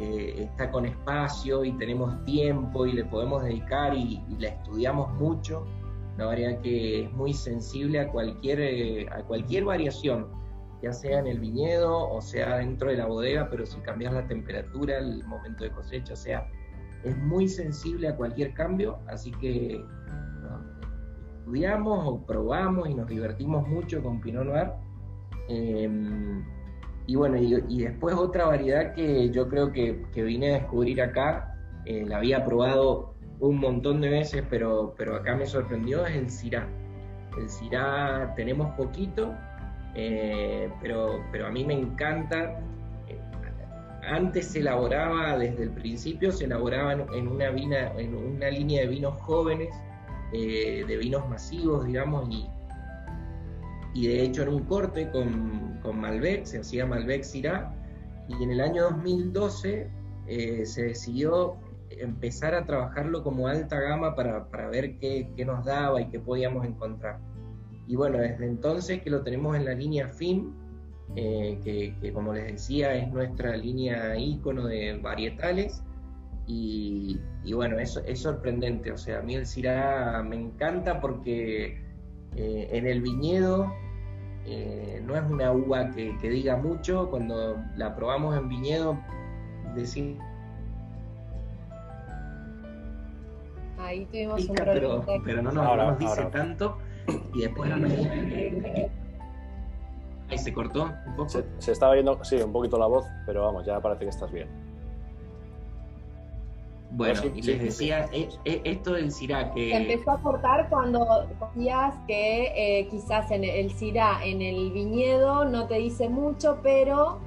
[0.00, 5.66] está con espacio y tenemos tiempo y le podemos dedicar y la estudiamos mucho
[6.18, 10.26] una variedad que es muy sensible a cualquier, eh, a cualquier variación,
[10.82, 14.26] ya sea en el viñedo o sea dentro de la bodega, pero si cambias la
[14.26, 16.48] temperatura, el momento de cosecha, o sea,
[17.04, 19.80] es muy sensible a cualquier cambio, así que
[21.38, 24.72] estudiamos o probamos y nos divertimos mucho con Pinot Noir.
[25.48, 26.44] Em,
[27.06, 31.56] y bueno, y, después otra variedad que yo creo que, que vine a descubrir acá,
[31.86, 33.07] eh, la había probado
[33.40, 36.68] un montón de veces, pero, pero acá me sorprendió, es el Syrah.
[37.38, 39.34] El Syrah tenemos poquito,
[39.94, 42.60] eh, pero, pero a mí me encanta.
[43.06, 43.18] Eh,
[44.08, 48.88] antes se elaboraba, desde el principio, se elaboraba en una, vina, en una línea de
[48.88, 49.68] vinos jóvenes,
[50.32, 52.46] eh, de vinos masivos, digamos, y,
[53.94, 57.72] y de hecho en un corte con, con Malbec, se hacía Malbec Syrah,
[58.28, 59.88] y en el año 2012
[60.64, 61.56] se decidió
[62.00, 67.18] empezar a trabajarlo como alta gama para, ver qué, nos daba y qué podíamos encontrar.
[67.86, 70.52] Y bueno, desde entonces que lo tenemos en la línea FIM,
[71.16, 75.82] eh, que, como les decía es nuestra línea ícono de varietales,
[76.50, 77.20] y,
[77.52, 79.44] bueno, eso es sorprendente, o sea, a mí el
[80.24, 81.78] me encanta porque
[82.36, 83.70] eh, en el viñedo
[84.46, 88.98] eh, no es una uva que, que, diga mucho, cuando la probamos en viñedo
[89.74, 90.27] decimos
[93.88, 96.78] ahí tuvimos un pero, pero no nos, dice tanto.
[97.34, 97.70] Y después
[100.30, 101.28] Ahí se cortó un poco.
[101.30, 104.48] Se, estaba viendo, sí, un poquito la voz, pero vamos, ya parece que estás bien.
[106.90, 109.70] Bueno, y les decía, eh, eh, esto del CIRA que...
[109.70, 115.44] Se empezó a cortar cuando decías que eh, quizás en el CIRA en el viñedo
[115.44, 117.20] no te dice mucho, pero...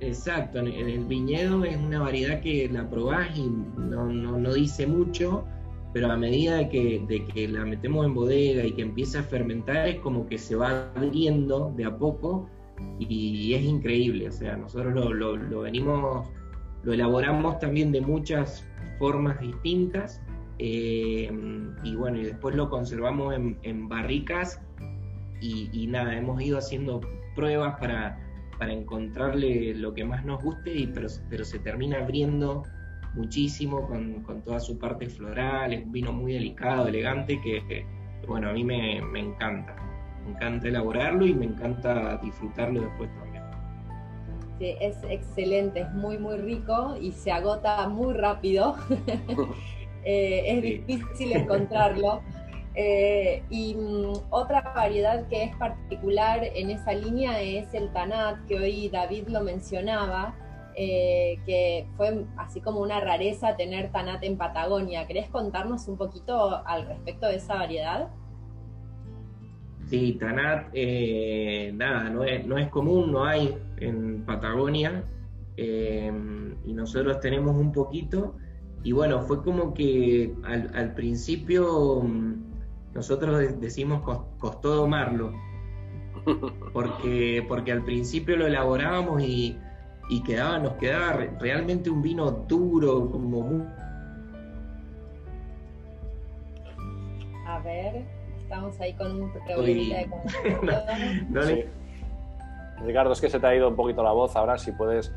[0.00, 4.86] Exacto, en el viñedo es una variedad que la probás y no, no, no dice
[4.86, 5.44] mucho,
[5.92, 9.22] pero a medida de que, de que, la metemos en bodega y que empieza a
[9.24, 12.48] fermentar, es como que se va abriendo de a poco
[13.00, 14.28] y es increíble.
[14.28, 16.28] O sea, nosotros lo, lo, venimos,
[16.84, 18.64] lo elaboramos también de muchas
[19.00, 20.22] formas distintas
[20.60, 21.28] eh,
[21.82, 24.60] y bueno, y después lo conservamos en, barricas
[25.40, 27.00] y, y, nada, hemos ido haciendo
[27.34, 28.27] pruebas para,
[28.58, 32.64] para encontrarle lo que más nos guste, y, pero, pero se termina abriendo
[33.14, 37.86] muchísimo con, toda su parte floral, es un vino muy delicado, elegante, que,
[38.26, 39.76] bueno, a mí me, encanta.
[40.24, 43.44] Me encanta elaborarlo y me encanta disfrutarlo después también.
[44.58, 48.76] Sí, es excelente, es muy, muy rico y se agota muy rápido.
[50.04, 52.22] Eh, es difícil encontrarlo.
[52.80, 58.56] Eh, y mm, otra variedad que es particular en esa línea es el Tanat, que
[58.56, 60.36] hoy David lo mencionaba,
[60.76, 65.08] eh, que fue así como una rareza tener Tanat en Patagonia.
[65.08, 68.10] ¿Querés contarnos un poquito al respecto de esa variedad?
[69.86, 75.02] Sí, Tanat, eh, nada, no es, no es, común, no hay en Patagonia,
[75.56, 78.36] y nosotros tenemos un poquito,
[78.84, 82.47] y bueno, fue como que al, principio mm,
[82.94, 84.02] nosotros decimos
[84.38, 85.32] costó domarlo,
[86.72, 89.58] porque, porque al principio lo elaborábamos y
[90.08, 93.66] y quedaba, nos quedaba realmente un vino duro, como muy...
[97.46, 98.04] A ver,
[98.38, 101.66] estamos ahí con un problemita de
[102.84, 105.12] Ricardo, es que se te ha ido un poquito la voz ahora, si puedes...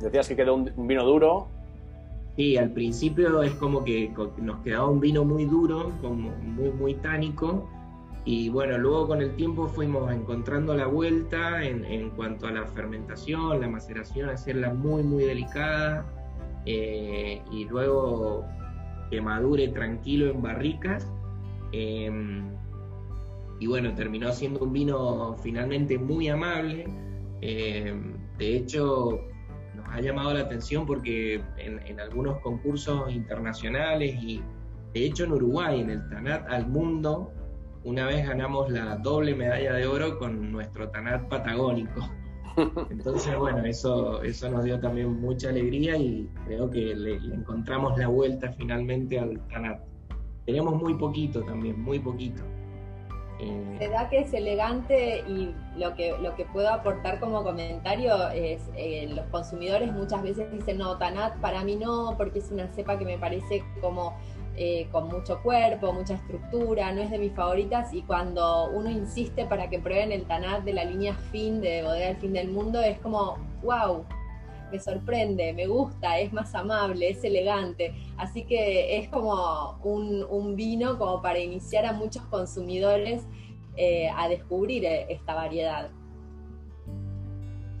[0.00, 1.48] decías que quedó un, vino duro.
[2.36, 6.94] Sí, al principio es como que nos quedaba un vino muy duro, como muy, muy
[6.94, 7.66] tánico,
[8.26, 13.60] y bueno, luego con el tiempo fuimos encontrando la vuelta en, cuanto a la fermentación,
[13.60, 16.04] la maceración, hacerla muy, muy delicada.
[16.66, 18.44] Eh, y luego
[19.10, 21.08] que madure tranquilo en barricas.
[21.70, 22.50] Em,
[23.60, 26.88] y bueno, terminó siendo un vino finalmente muy amable.
[27.42, 29.20] Em, de hecho,
[29.90, 34.42] ha llamado la atención porque en, en, algunos concursos internacionales y
[34.92, 37.32] de hecho en Uruguay, en el Tanat al Mundo,
[37.84, 42.08] una vez ganamos la doble medalla de oro con nuestro Tanat patagónico.
[42.90, 48.08] Entonces, bueno, eso, eso nos dio también mucha alegría y creo que le, encontramos la
[48.08, 49.80] vuelta finalmente al Tanat.
[50.46, 52.42] Tenemos muy poquito también, muy poquito.
[53.38, 58.30] Eh, Se da que es elegante y lo que, lo que puedo aportar como comentario
[58.30, 62.68] es, eh, los consumidores muchas veces dicen, no, Tanat para mí no, porque es una
[62.68, 64.14] cepa que me parece como
[64.56, 69.44] eh, con mucho cuerpo, mucha estructura, no es de mis favoritas y cuando uno insiste
[69.44, 72.80] para que prueben el Tanat de la línea fin de Bodega del Fin del Mundo
[72.80, 74.06] es como, wow,
[74.70, 80.98] me sorprende, me gusta, es más amable, es elegante, así que es como un, vino
[80.98, 83.26] como para iniciar a muchos consumidores
[83.76, 85.90] eh, a descubrir eh, esta variedad.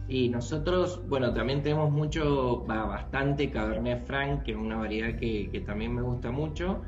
[0.08, 5.60] Y nosotros, bueno, también tenemos mucho, bastante Cabernet Franc, que es una variedad que, que,
[5.60, 6.82] también me gusta mucho,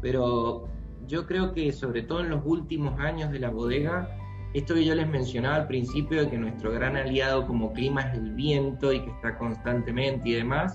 [0.00, 0.66] pero
[1.06, 4.16] yo creo que sobre todo en los últimos años de la bodega,
[4.54, 8.14] esto que yo les mencionaba al principio de que nuestro gran aliado como clima es
[8.14, 10.74] el viento y que está constantemente y demás,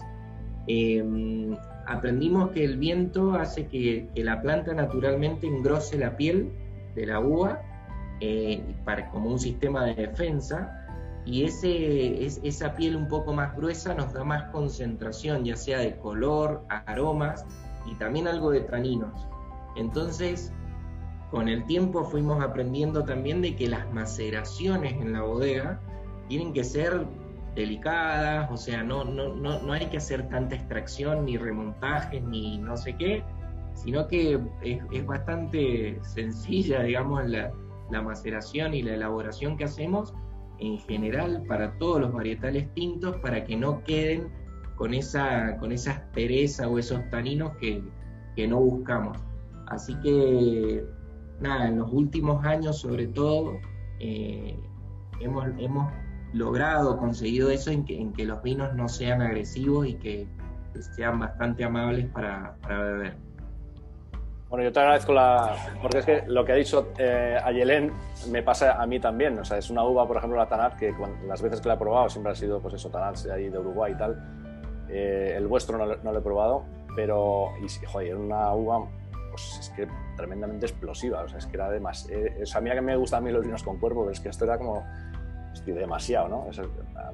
[0.67, 6.51] eh, aprendimos que el viento hace que, la planta naturalmente engrose la piel
[6.93, 7.61] de la uva
[8.19, 10.75] eh, para, como un sistema de defensa
[11.25, 15.79] y ese, es, esa piel un poco más gruesa nos da más concentración, ya sea
[15.79, 17.45] de color, aromas
[17.85, 19.25] y también algo de taninos.
[19.77, 20.51] Entonces,
[21.31, 25.79] con el tiempo fuimos aprendiendo también de que las maceraciones en la bodega
[26.27, 27.05] tienen que ser
[27.55, 32.57] delicadas, o sea, no, no, no, no hay que hacer tanta extracción, ni remontajes, ni
[32.57, 33.23] no sé qué,
[33.73, 37.51] sino que es, es bastante sencilla, digamos, la,
[37.91, 40.13] la maceración y la elaboración que hacemos
[40.59, 44.29] en general para todos los varietales tintos para que no queden
[44.75, 47.83] con esa, con esa aspereza o esos taninos que,
[48.47, 49.17] no buscamos.
[49.67, 50.81] Así que,
[51.41, 53.59] nada, en los últimos años sobre todo,
[53.99, 54.57] eh,
[55.19, 55.91] hemos, hemos
[56.33, 60.27] logrado, conseguido eso en que, en que los vinos no sean agresivos y que,
[60.95, 63.29] sean bastante amables para, para beber.
[64.49, 65.55] Bueno, yo te agradezco la.
[65.79, 67.93] Porque es que lo que ha dicho eh, Ayelén
[68.31, 69.37] me pasa a mí también.
[69.37, 70.93] O sea, es una uva, por ejemplo, la Tanat, que
[71.27, 73.59] las veces que la he probado siempre ha sido, pues eso, Tanat de ahí de
[73.59, 74.17] Uruguay y tal.
[74.89, 76.63] Eh, el vuestro no, lo he probado,
[76.95, 77.49] pero.
[77.63, 78.87] Y, joder, una uva,
[79.39, 81.21] pues es que tremendamente explosiva.
[81.21, 82.21] O sea, es que era demasiado.
[82.21, 84.29] Eh, a mí que me gustan a mí los vinos con cuerpo, pero es que
[84.29, 84.83] esto era como.
[85.53, 86.45] Estoy demasiado, ¿no?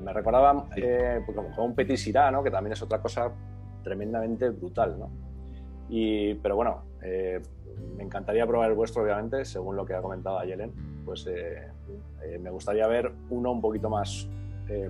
[0.01, 2.43] me recordaba eh, pues como, un petit syrah, ¿no?
[2.43, 3.31] Que también es otra cosa
[3.81, 5.09] tremendamente brutal, ¿no?
[5.89, 7.41] Y, pero bueno, eh,
[7.95, 10.73] me encantaría probar el vuestro, obviamente, según lo que ha comentado Ayelen.
[11.05, 11.67] Pues eh,
[12.23, 14.27] eh, me gustaría ver uno un poquito más,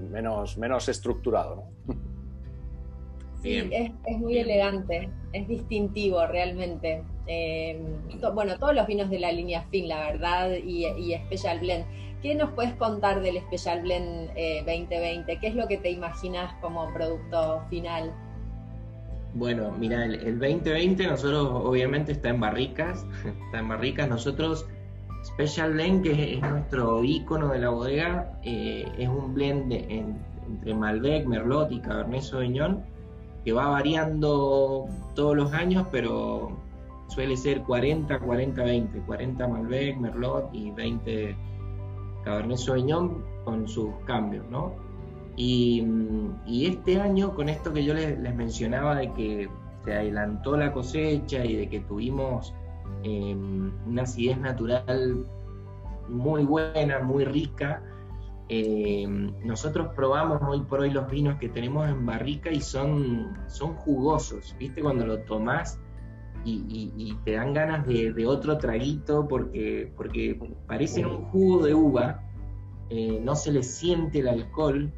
[0.09, 1.67] menos, menos estructurado.
[1.87, 2.14] ¿no?
[3.45, 7.03] Sí, es, es, muy elegante, es distintivo realmente.
[8.33, 11.85] bueno, todos los vinos de la línea Fin, la verdad, y, y Special Blend.
[12.21, 14.29] ¿Qué nos puedes contar del Special Blend
[14.65, 15.37] 2020?
[15.39, 18.11] ¿Qué es lo que te imaginas como producto final?
[19.35, 23.05] Bueno, mira, el, 2020 nosotros obviamente está en barricas,
[23.45, 24.07] está en barricas.
[24.07, 24.65] Nosotros,
[25.25, 31.27] Special Blend, que es, nuestro icono de la bodega, eh, es un blend entre Malbec,
[31.27, 32.83] Merlot y Cabernet Sauvignon,
[33.45, 36.57] que va variando todos los años, pero
[37.07, 38.99] suele ser 40, 40, 20.
[39.01, 41.37] 40 Malbec, Merlot y 20
[42.23, 44.73] Cabernet Sauvignon con sus cambios, ¿no?
[45.37, 45.85] Y,
[46.47, 49.49] este año, con esto que yo les, mencionaba de que
[49.83, 52.53] se adelantó la cosecha y de que tuvimos
[53.03, 55.23] em, una acidez natural
[56.09, 57.83] muy buena, muy rica,
[58.49, 63.75] em, nosotros probamos hoy por hoy los vinos que tenemos en barrica y son, son
[63.75, 64.81] jugosos, ¿viste?
[64.81, 65.79] Cuando lo tomás
[66.45, 72.23] y, te dan ganas de, otro traguito porque, porque parecen un jugo de uva,
[72.89, 74.93] eh, no se le siente el alcohol,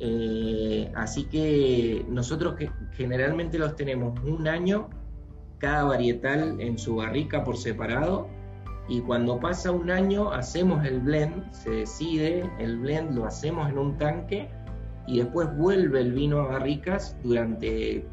[0.00, 4.90] eh, así que nosotros que generalmente los tenemos un año,
[5.58, 8.26] cada varietal en su barrica por separado,
[8.88, 13.78] y cuando pasa un año hacemos el blend, se decide, el blend lo hacemos en
[13.78, 14.48] un tanque
[15.06, 18.06] y después vuelve el vino a barricas durante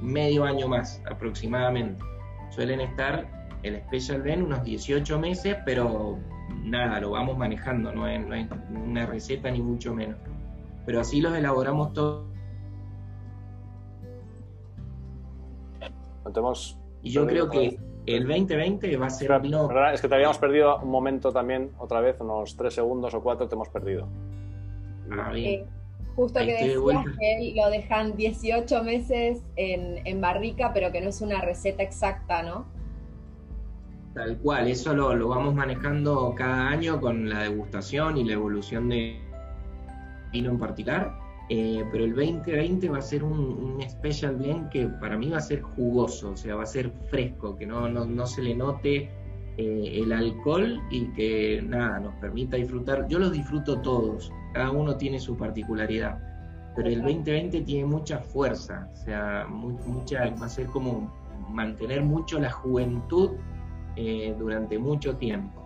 [0.00, 2.02] medio año más aproximadamente.
[2.50, 3.26] Suelen estar
[3.62, 6.18] el Special Blend unos 18 meses, pero
[6.62, 10.16] nada, lo vamos manejando, no es, no es una receta ni mucho menos
[10.86, 12.24] pero así los elaboramos todos.
[17.02, 19.30] Y yo creo que el 2020 va a ser
[19.92, 23.48] Es que te habíamos perdido un momento también, otra vez, unos tres segundos o cuatro
[23.48, 24.08] te hemos perdido.
[25.10, 25.66] Ah, bien.
[26.14, 31.20] justo que decías que lo dejan 18 meses en, en, barrica, pero que no es
[31.20, 32.66] una receta exacta, ¿no?
[34.14, 38.88] Tal cual, eso lo, lo vamos manejando cada año con la degustación y la evolución
[38.88, 39.20] de,
[40.32, 45.16] vino en particular, eh, pero el 2020 va a ser un, special blend que para
[45.16, 48.42] mí va a ser jugoso, o sea, va a ser fresco, que no, no, se
[48.42, 49.08] le note
[49.56, 53.06] eh, el alcohol y que nada, nos permita disfrutar.
[53.08, 56.18] Yo los disfruto todos, cada uno tiene su particularidad,
[56.74, 61.12] pero el 2020 tiene mucha fuerza, o sea, mucha, va a ser como
[61.48, 63.30] mantener mucho la juventud
[63.94, 65.62] eh, durante mucho tiempo.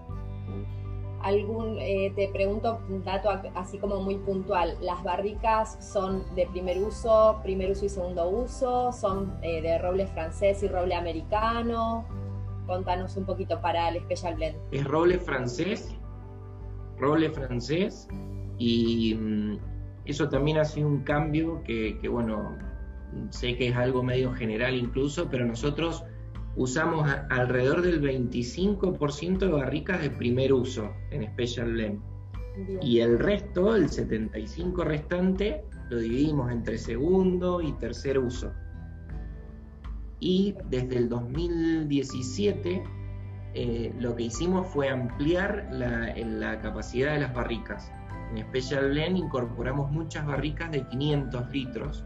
[1.22, 6.78] Algún, eh, te pregunto un dato así como muy puntual, ¿las barricas son de primer
[6.78, 8.92] uso, primer uso y segundo uso?
[8.92, 12.06] ¿Son de roble francés y roble americano?
[12.66, 14.56] Contanos un poquito para el Special Blend.
[14.72, 15.94] Es roble francés,
[16.98, 18.08] roble francés
[18.58, 19.58] y mm,
[20.04, 22.56] eso también ha sido un cambio que, bueno,
[23.30, 26.04] sé que es algo medio general incluso, pero nosotros
[26.57, 32.01] usamos alrededor del 25% de barricas de primer uso en Special Blend.
[32.82, 38.53] Y el resto, el 75% restante, lo dividimos entre segundo y tercer uso.
[40.18, 42.82] Y desde el 2017
[43.55, 47.90] eh, lo que hicimos fue ampliar la capacidad de las barricas.
[48.34, 52.05] En Special Blend incorporamos muchas barricas de 500 litros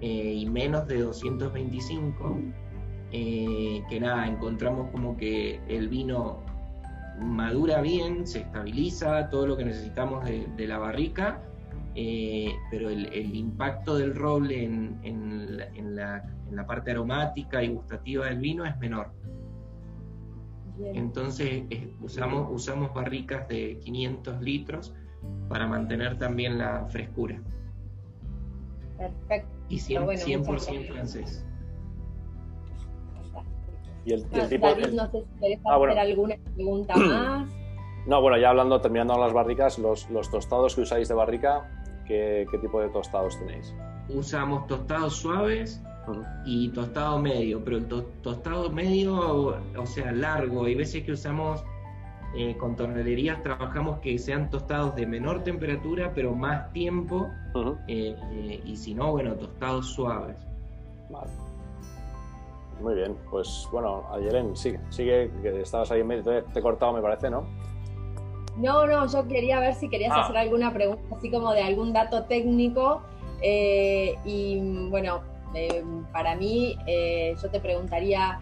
[0.00, 2.38] eh, y menos de 225,
[3.14, 6.40] eh, que nada, encontramos como que el vino
[7.20, 11.42] madura bien, se estabiliza, todo lo que necesitamos de, la barrica,
[11.94, 15.56] eh, pero el, impacto del roble en,
[15.94, 16.24] la,
[16.66, 19.10] parte aromática y gustativa del vino es menor.
[20.94, 21.64] Entonces
[22.00, 24.94] usamos, usamos barricas de 500 litros
[25.50, 27.38] para mantener también la frescura.
[28.96, 29.50] Perfecto.
[29.68, 31.44] Y 100%, francés.
[34.04, 37.48] Y el, el tipo, David, no sé si querés ah, hacer alguna pregunta más.
[38.06, 41.70] No, bueno, ya hablando, terminando las barricas, los, los tostados que usáis de barrica,
[42.04, 43.72] ¿qué, ¿qué, tipo de tostados tenéis?
[44.08, 45.80] Usamos tostados suaves
[46.44, 51.64] y tostado medio, pero el tostado medio, o sea, largo, hay veces que usamos
[52.34, 57.30] eh, con tornelerías trabajamos que sean tostados de menor temperatura, pero más tiempo,
[57.86, 60.38] eh, eh, y si no, bueno, tostados suaves.
[61.10, 61.30] Vale.
[62.82, 66.92] Muy bien, pues bueno, Ayelen, sigue, sigue, que estabas ahí en medio, te, he cortado,
[66.92, 67.46] me parece, ¿no?
[68.56, 70.22] No, no, yo quería ver si querías ah.
[70.22, 73.02] hacer alguna pregunta, así como de algún dato técnico.
[73.42, 75.22] y bueno,
[76.12, 76.76] para mí,
[77.40, 78.40] yo te preguntaría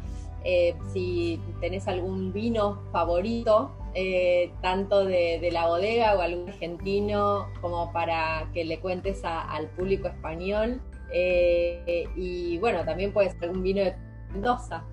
[0.93, 8.49] si tenés algún vino favorito eh, tanto de, la bodega o algún argentino, como para
[8.55, 10.81] que le cuentes al público español.
[11.13, 13.97] Eh, y bueno, también puede ser un vino de
[14.33, 14.85] Mendoza.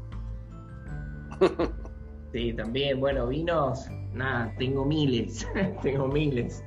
[2.34, 5.48] Sí, también, bueno, vinos, nada, tengo miles,
[5.82, 6.62] tengo miles.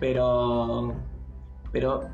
[0.00, 0.94] Pero,
[1.70, 2.08] pero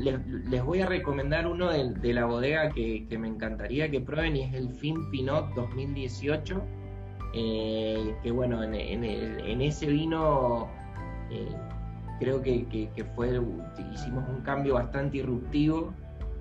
[0.00, 4.44] les, voy a recomendar uno de, la bodega que, que, me encantaría que prueben y
[4.44, 6.62] es el Fin Pinot 2018
[7.38, 10.68] eh, que bueno, en, ese vino
[11.30, 11.54] eh,
[12.18, 13.38] creo que, fue,
[13.92, 15.92] hicimos un cambio bastante irruptivo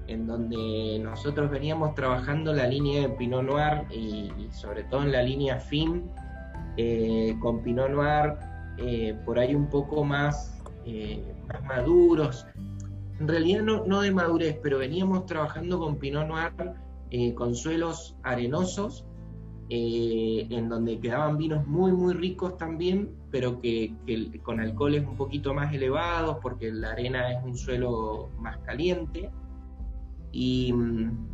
[0.08, 5.24] en donde nosotros veníamos trabajando la línea de Pinot Noir y, sobre todo en la
[5.24, 6.04] línea FIM,
[6.78, 8.34] eh, con Pinot Noir
[9.26, 10.62] por ahí un poco más,
[11.48, 12.46] más maduros.
[13.20, 16.74] En realidad no, no, de madurez, pero veníamos trabajando con Pinot Noir
[17.36, 19.06] con suelos arenosos
[19.68, 23.96] eh, en donde quedaban vinos muy, muy ricos también, pero que,
[24.44, 29.32] con alcoholes un poquito más elevados, porque la arena es un suelo más caliente.
[30.36, 31.28] Y mm,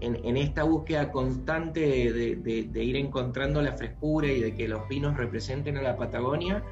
[0.00, 1.80] en, esta búsqueda constante
[2.10, 6.64] de, ir encontrando la frescura y de que los vinos representen a la Patagonia,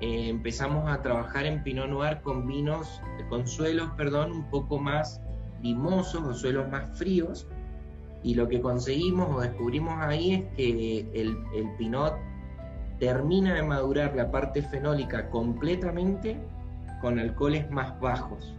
[0.00, 5.20] eh, empezamos a trabajar en Pinot Noir con vinos, con suelos, perdón, un poco más
[5.62, 7.46] limosos o suelos más fríos,
[8.24, 11.36] y lo que conseguimos o descubrimos ahí es que el,
[11.78, 12.14] pinot
[12.98, 16.40] termina de madurar la parte fenólica completamente
[17.00, 18.56] con alcoholes más bajos.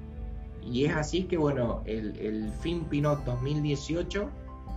[0.65, 4.29] Y es así que, bueno, el, Fin Pinot 2018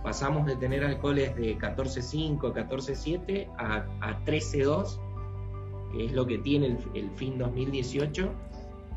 [0.03, 4.99] pasamos de tener alcoholes de 14.5, 14.7 a, a 13.2,
[5.91, 8.31] que es lo que tiene el, Fin 2018,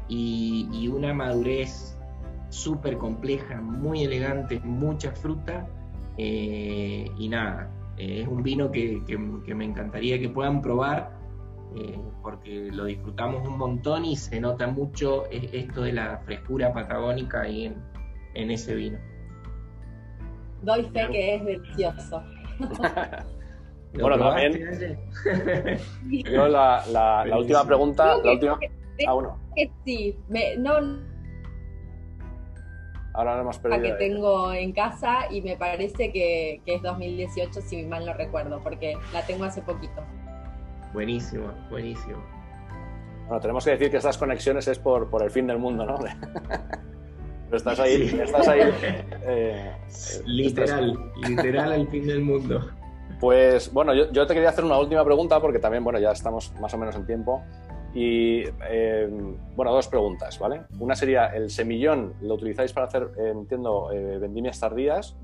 [0.09, 1.97] y, una madurez
[2.49, 5.69] súper compleja, muy elegante, mucha fruta
[6.19, 9.01] eh, y nada, es un vino que,
[9.55, 11.20] me encantaría que puedan probar
[11.77, 17.43] eh, porque lo disfrutamos un montón y se nota mucho esto de la frescura patagónica
[17.43, 17.77] ahí en,
[18.35, 18.99] en ese vino.
[20.63, 22.23] Doy fe que es delicioso.
[23.95, 24.99] bueno, también.
[26.11, 28.17] Yo la, la, última pregunta.
[28.19, 28.59] La última...
[29.07, 29.39] Ah, uno.
[29.85, 30.15] sí,
[30.59, 30.75] no,
[33.13, 33.83] Ahora lo hemos perdido.
[33.83, 38.97] que tengo en casa y me parece que, es 2018, si mal no recuerdo, porque
[39.13, 40.03] la tengo hace poquito.
[40.93, 42.19] Buenísimo, buenísimo.
[43.27, 45.99] Bueno, tenemos que decir que estas conexiones es por, por el fin del mundo, ¿no?
[47.57, 48.61] estás ahí, estás ahí.
[49.23, 49.71] Eh,
[50.25, 52.69] literal, literal el fin del mundo.
[53.21, 56.73] Pues bueno, yo, te quería hacer una última pregunta porque también, bueno, ya estamos más
[56.75, 57.43] o menos en tiempo.
[57.95, 59.09] Y eh,
[59.55, 60.63] bueno, dos preguntas, ¿vale?
[60.81, 65.17] Una sería, ¿el semillón lo utilizáis para hacer, entiendo, eh, vendimias tardías?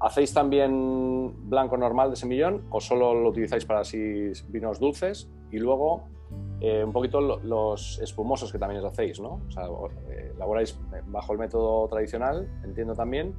[0.00, 5.28] ¿Hacéis también blanco normal de semillón o solo lo utilizáis para así vinos dulces?
[5.50, 6.04] Y luego,
[6.60, 9.40] eh, un poquito los espumosos que también os hacéis, ¿no?
[9.46, 9.64] O sea,
[10.34, 13.34] elaboráis bajo el método tradicional, entiendo también,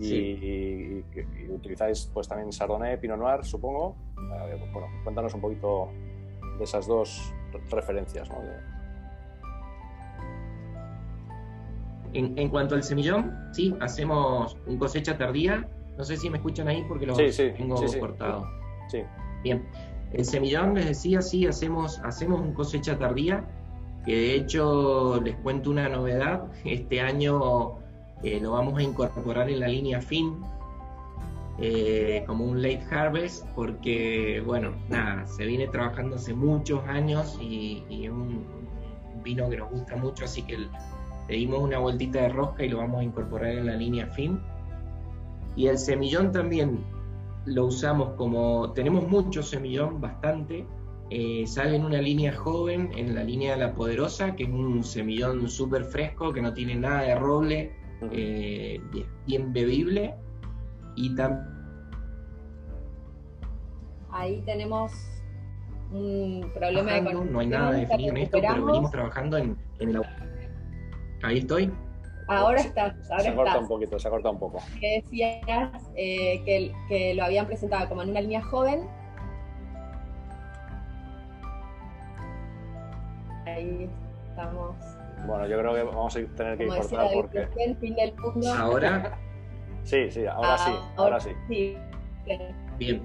[0.00, 1.02] y,
[1.50, 3.96] utilizáis pues también Chardonnay, Pinot Noir, supongo.
[4.14, 5.88] bueno, cuéntanos un poquito
[6.58, 7.32] de esas dos
[7.70, 8.28] referencias.
[8.30, 8.36] ¿no?
[12.12, 15.68] En, cuanto al semillón, sí, hacemos un cosecha tardía.
[15.98, 18.46] No sé si me escuchan ahí porque lo tengo cortado.
[18.88, 19.02] Sí.
[19.42, 19.66] Bien.
[20.12, 23.44] El semillón, les decía, sí, hacemos, hacemos un cosecha tardía,
[24.06, 26.44] que de hecho les cuento una novedad.
[26.64, 27.78] Este año
[28.22, 30.40] eh, lo vamos a incorporar en la línea FIN
[31.60, 37.82] eh, como un late harvest porque, bueno, nada, se viene trabajando hace muchos años y,
[38.04, 38.46] es un,
[39.24, 42.78] vino que nos gusta mucho, así que le dimos una vueltita de rosca y lo
[42.78, 44.40] vamos a incorporar en la línea FIN.
[45.56, 46.84] Y el semillón también
[47.44, 50.66] lo usamos como, tenemos mucho semillón, bastante,
[51.10, 54.84] eh, sale en una línea joven, en la línea de la poderosa, que es un
[54.84, 57.72] semillón súper fresco, que no tiene nada de roble,
[58.12, 58.80] eh,
[59.26, 60.14] bien bebible.
[60.96, 61.46] Y también...
[64.10, 64.92] Ahí tenemos
[65.92, 70.02] un problema de No hay nada definido en esto, pero venimos trabajando en, en la...
[71.22, 71.72] Ahí estoy.
[72.28, 72.94] Ahora está.
[73.10, 74.58] Ahora se ha cortado un poquito, se ha cortado un poco.
[74.78, 78.86] Que decías eh, que, que, lo habían presentado como en una línea joven.
[83.46, 83.88] Ahí
[84.28, 84.76] estamos.
[85.26, 87.48] Bueno, yo creo que vamos a tener que ir cortar porque.
[88.56, 89.18] Ahora.
[89.84, 91.30] sí, sí, ahora sí, ahora sí.
[92.78, 93.02] Bien.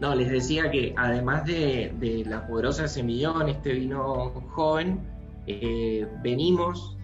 [0.00, 5.06] No, les decía que además de, la poderosa semillón, este vino joven,
[5.46, 6.96] eh, venimos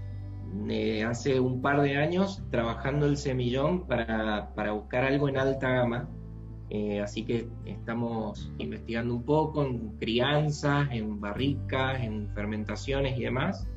[0.68, 5.70] eh, hace un par de años trabajando el semillón para, para buscar algo en alta
[5.70, 6.08] gama.
[6.68, 13.68] Eh, así que estamos investigando un poco en crianzas, en barricas, en fermentaciones y demás.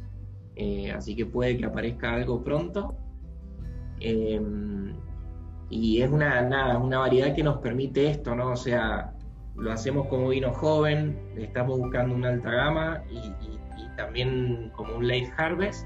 [0.55, 2.95] Eh, así que puede que aparezca algo pronto.
[5.69, 8.51] Y es una, nada, una variedad que nos permite esto, ¿no?
[8.51, 9.13] O sea,
[9.55, 13.33] lo hacemos como vino joven, estamos buscando una alta gama y,
[13.97, 15.85] también como un late harvest.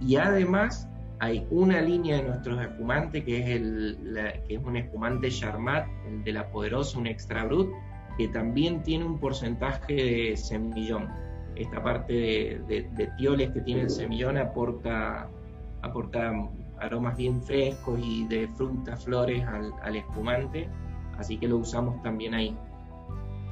[0.00, 0.88] Y además
[1.18, 3.98] hay una línea de nuestros espumantes que es, el,
[4.48, 7.70] que es un espumante Charmat, el de la poderosa, un extra brut,
[8.16, 11.08] que también tiene un porcentaje de semillón
[11.60, 15.28] esta parte de, tioles que tiene el semillón aporta,
[15.82, 16.32] aporta
[16.78, 20.68] aromas bien frescos y de frutas, flores al, espumante,
[21.18, 22.56] así que lo usamos también ahí.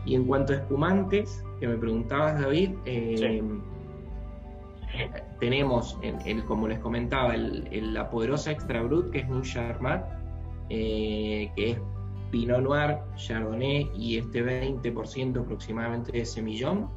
[0.06, 3.42] Y en cuanto a espumantes, que me preguntabas David, eh,
[5.40, 10.04] tenemos, el, como les comentaba, el, la poderosa Extra Brut, que es un Charmat,
[10.70, 11.78] eh, que es
[12.30, 16.88] Pinot Noir, Chardonnay y este 20% aproximadamente de semillón.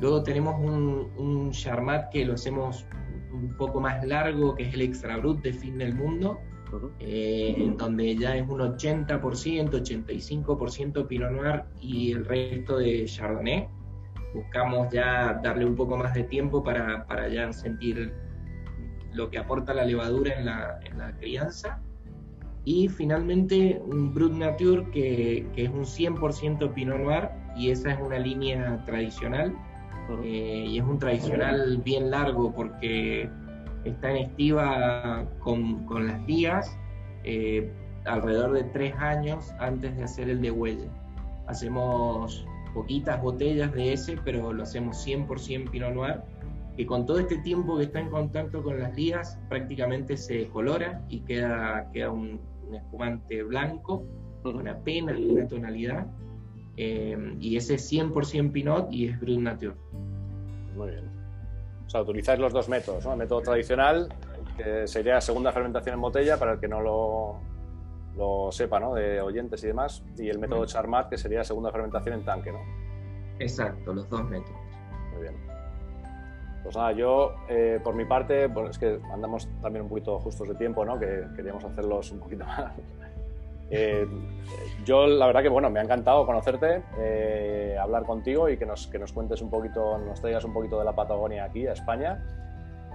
[0.00, 2.86] Luego tenemos un, un Charmat que lo hacemos
[3.32, 6.38] un poco más largo, que es el Extra Brut de Fin del Mundo,
[7.00, 13.68] eh, donde ya es un 80%, 85% Pinot Noir y el resto de Chardonnay.
[14.34, 18.12] Buscamos ya darle un poco más de tiempo para, para ya sentir
[19.12, 21.80] lo que aporta la levadura en la, en la crianza.
[22.64, 28.00] Y finalmente un Brut Nature que, que es un 100% Pinot Noir y esa es
[28.00, 29.54] una línea tradicional
[30.22, 33.28] eh, y es un tradicional bien largo porque
[33.84, 36.76] está en estiva con, con las días
[37.24, 37.70] eh,
[38.04, 40.90] alrededor de tres años antes de hacer el de huella.
[41.46, 46.20] Hacemos poquitas botellas de ese, pero lo hacemos 100% Pinot Noir,
[46.76, 51.04] que con todo este tiempo que está en contacto con las días prácticamente se colora
[51.08, 52.40] y queda, queda un,
[52.72, 54.04] espumante blanco,
[54.42, 56.06] con apenas una tonalidad
[56.76, 59.74] eh, y ese es 100% Pinot y es Brut Nature.
[60.74, 61.10] Muy bien.
[61.86, 63.12] O sea, utilizáis los dos métodos, ¿no?
[63.12, 64.08] El método tradicional,
[64.56, 67.40] que sería segunda fermentación en botella, para el que no lo,
[68.16, 68.94] lo sepa, ¿no?
[68.94, 72.60] De oyentes y demás, y el método Charmat, que sería segunda fermentación en tanque, ¿no?
[73.38, 74.60] Exacto, los dos métodos.
[75.12, 75.36] Muy bien.
[76.62, 80.48] Pues nada, yo eh, por mi parte, pues es que andamos también un poquito justos
[80.48, 80.98] de tiempo, ¿no?
[80.98, 82.72] Que queríamos hacerlos un poquito más,
[83.74, 84.06] eh,
[84.84, 88.86] yo la verdad que bueno, me ha encantado conocerte, eh, hablar contigo y que nos,
[88.86, 92.22] que nos cuentes un poquito, nos traigas un poquito de la Patagonia aquí a España.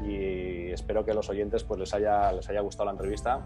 [0.06, 3.42] y espero que a los oyentes pues, les, haya, les haya gustado la entrevista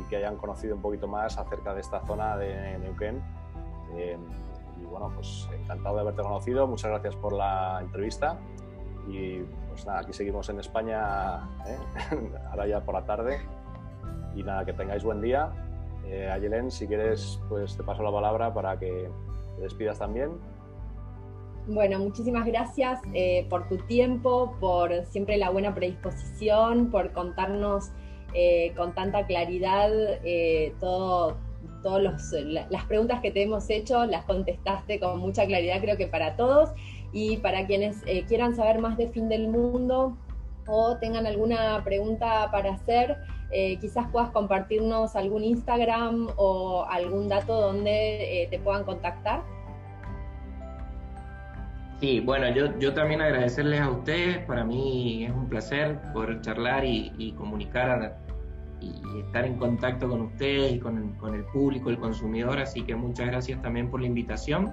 [0.00, 3.22] y que hayan conocido un poquito más acerca de esta zona de Neuquén.
[3.96, 4.18] Eh,
[4.80, 8.38] y bueno, pues encantado de haberte conocido, muchas gracias por la entrevista
[9.08, 11.36] y pues nada, aquí seguimos en España,
[11.66, 11.78] ¿eh?
[12.50, 13.40] ahora ya por la tarde
[14.34, 15.52] y nada, que tengáis buen día.
[16.06, 19.10] Eh, Ayelen, si quieres, pues te paso la palabra para que
[19.56, 20.32] te despidas también.
[21.66, 27.90] Bueno, muchísimas gracias eh, por tu tiempo, por siempre la buena predisposición, por contarnos
[28.34, 29.90] eh, con tanta claridad
[30.24, 31.36] eh, todo,
[31.82, 32.02] todas
[32.70, 36.70] las preguntas que te hemos hecho, las contestaste con mucha claridad, creo que para todos.
[37.12, 40.16] Y para quienes quieran saber más de Fin del Mundo
[40.66, 43.18] o tengan alguna pregunta para hacer,
[43.80, 49.44] quizás puedas compartirnos algún Instagram o algún dato donde te puedan contactar.
[52.00, 56.84] Sí, bueno, yo, yo también agradecerles a ustedes, para mí es un placer poder charlar
[56.84, 58.18] y, comunicar
[58.84, 63.26] y estar en contacto con ustedes y con, el público, el consumidor, así que muchas
[63.26, 64.72] gracias también por la invitación.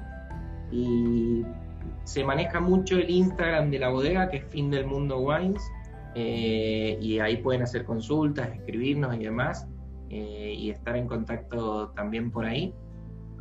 [0.72, 1.43] Y
[2.03, 5.62] se maneja mucho el Instagram de la bodega, que es Fin del Mundo Wines,
[6.16, 9.68] eh, y ahí pueden hacer consultas, escribirnos y demás,
[10.09, 12.74] eh, y estar en contacto también por ahí.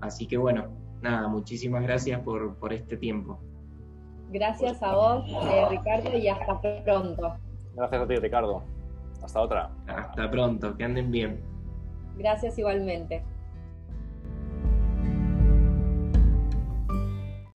[0.01, 0.69] Así que bueno,
[1.03, 3.39] nada, muchísimas gracias por, por este tiempo.
[4.31, 7.35] Gracias a vos, eh, Ricardo, y hasta pronto.
[7.75, 8.63] Gracias a ti, Ricardo.
[9.31, 9.71] Hasta otra.
[9.87, 11.41] Hasta pronto, que anden bien.
[12.17, 13.23] Gracias igualmente.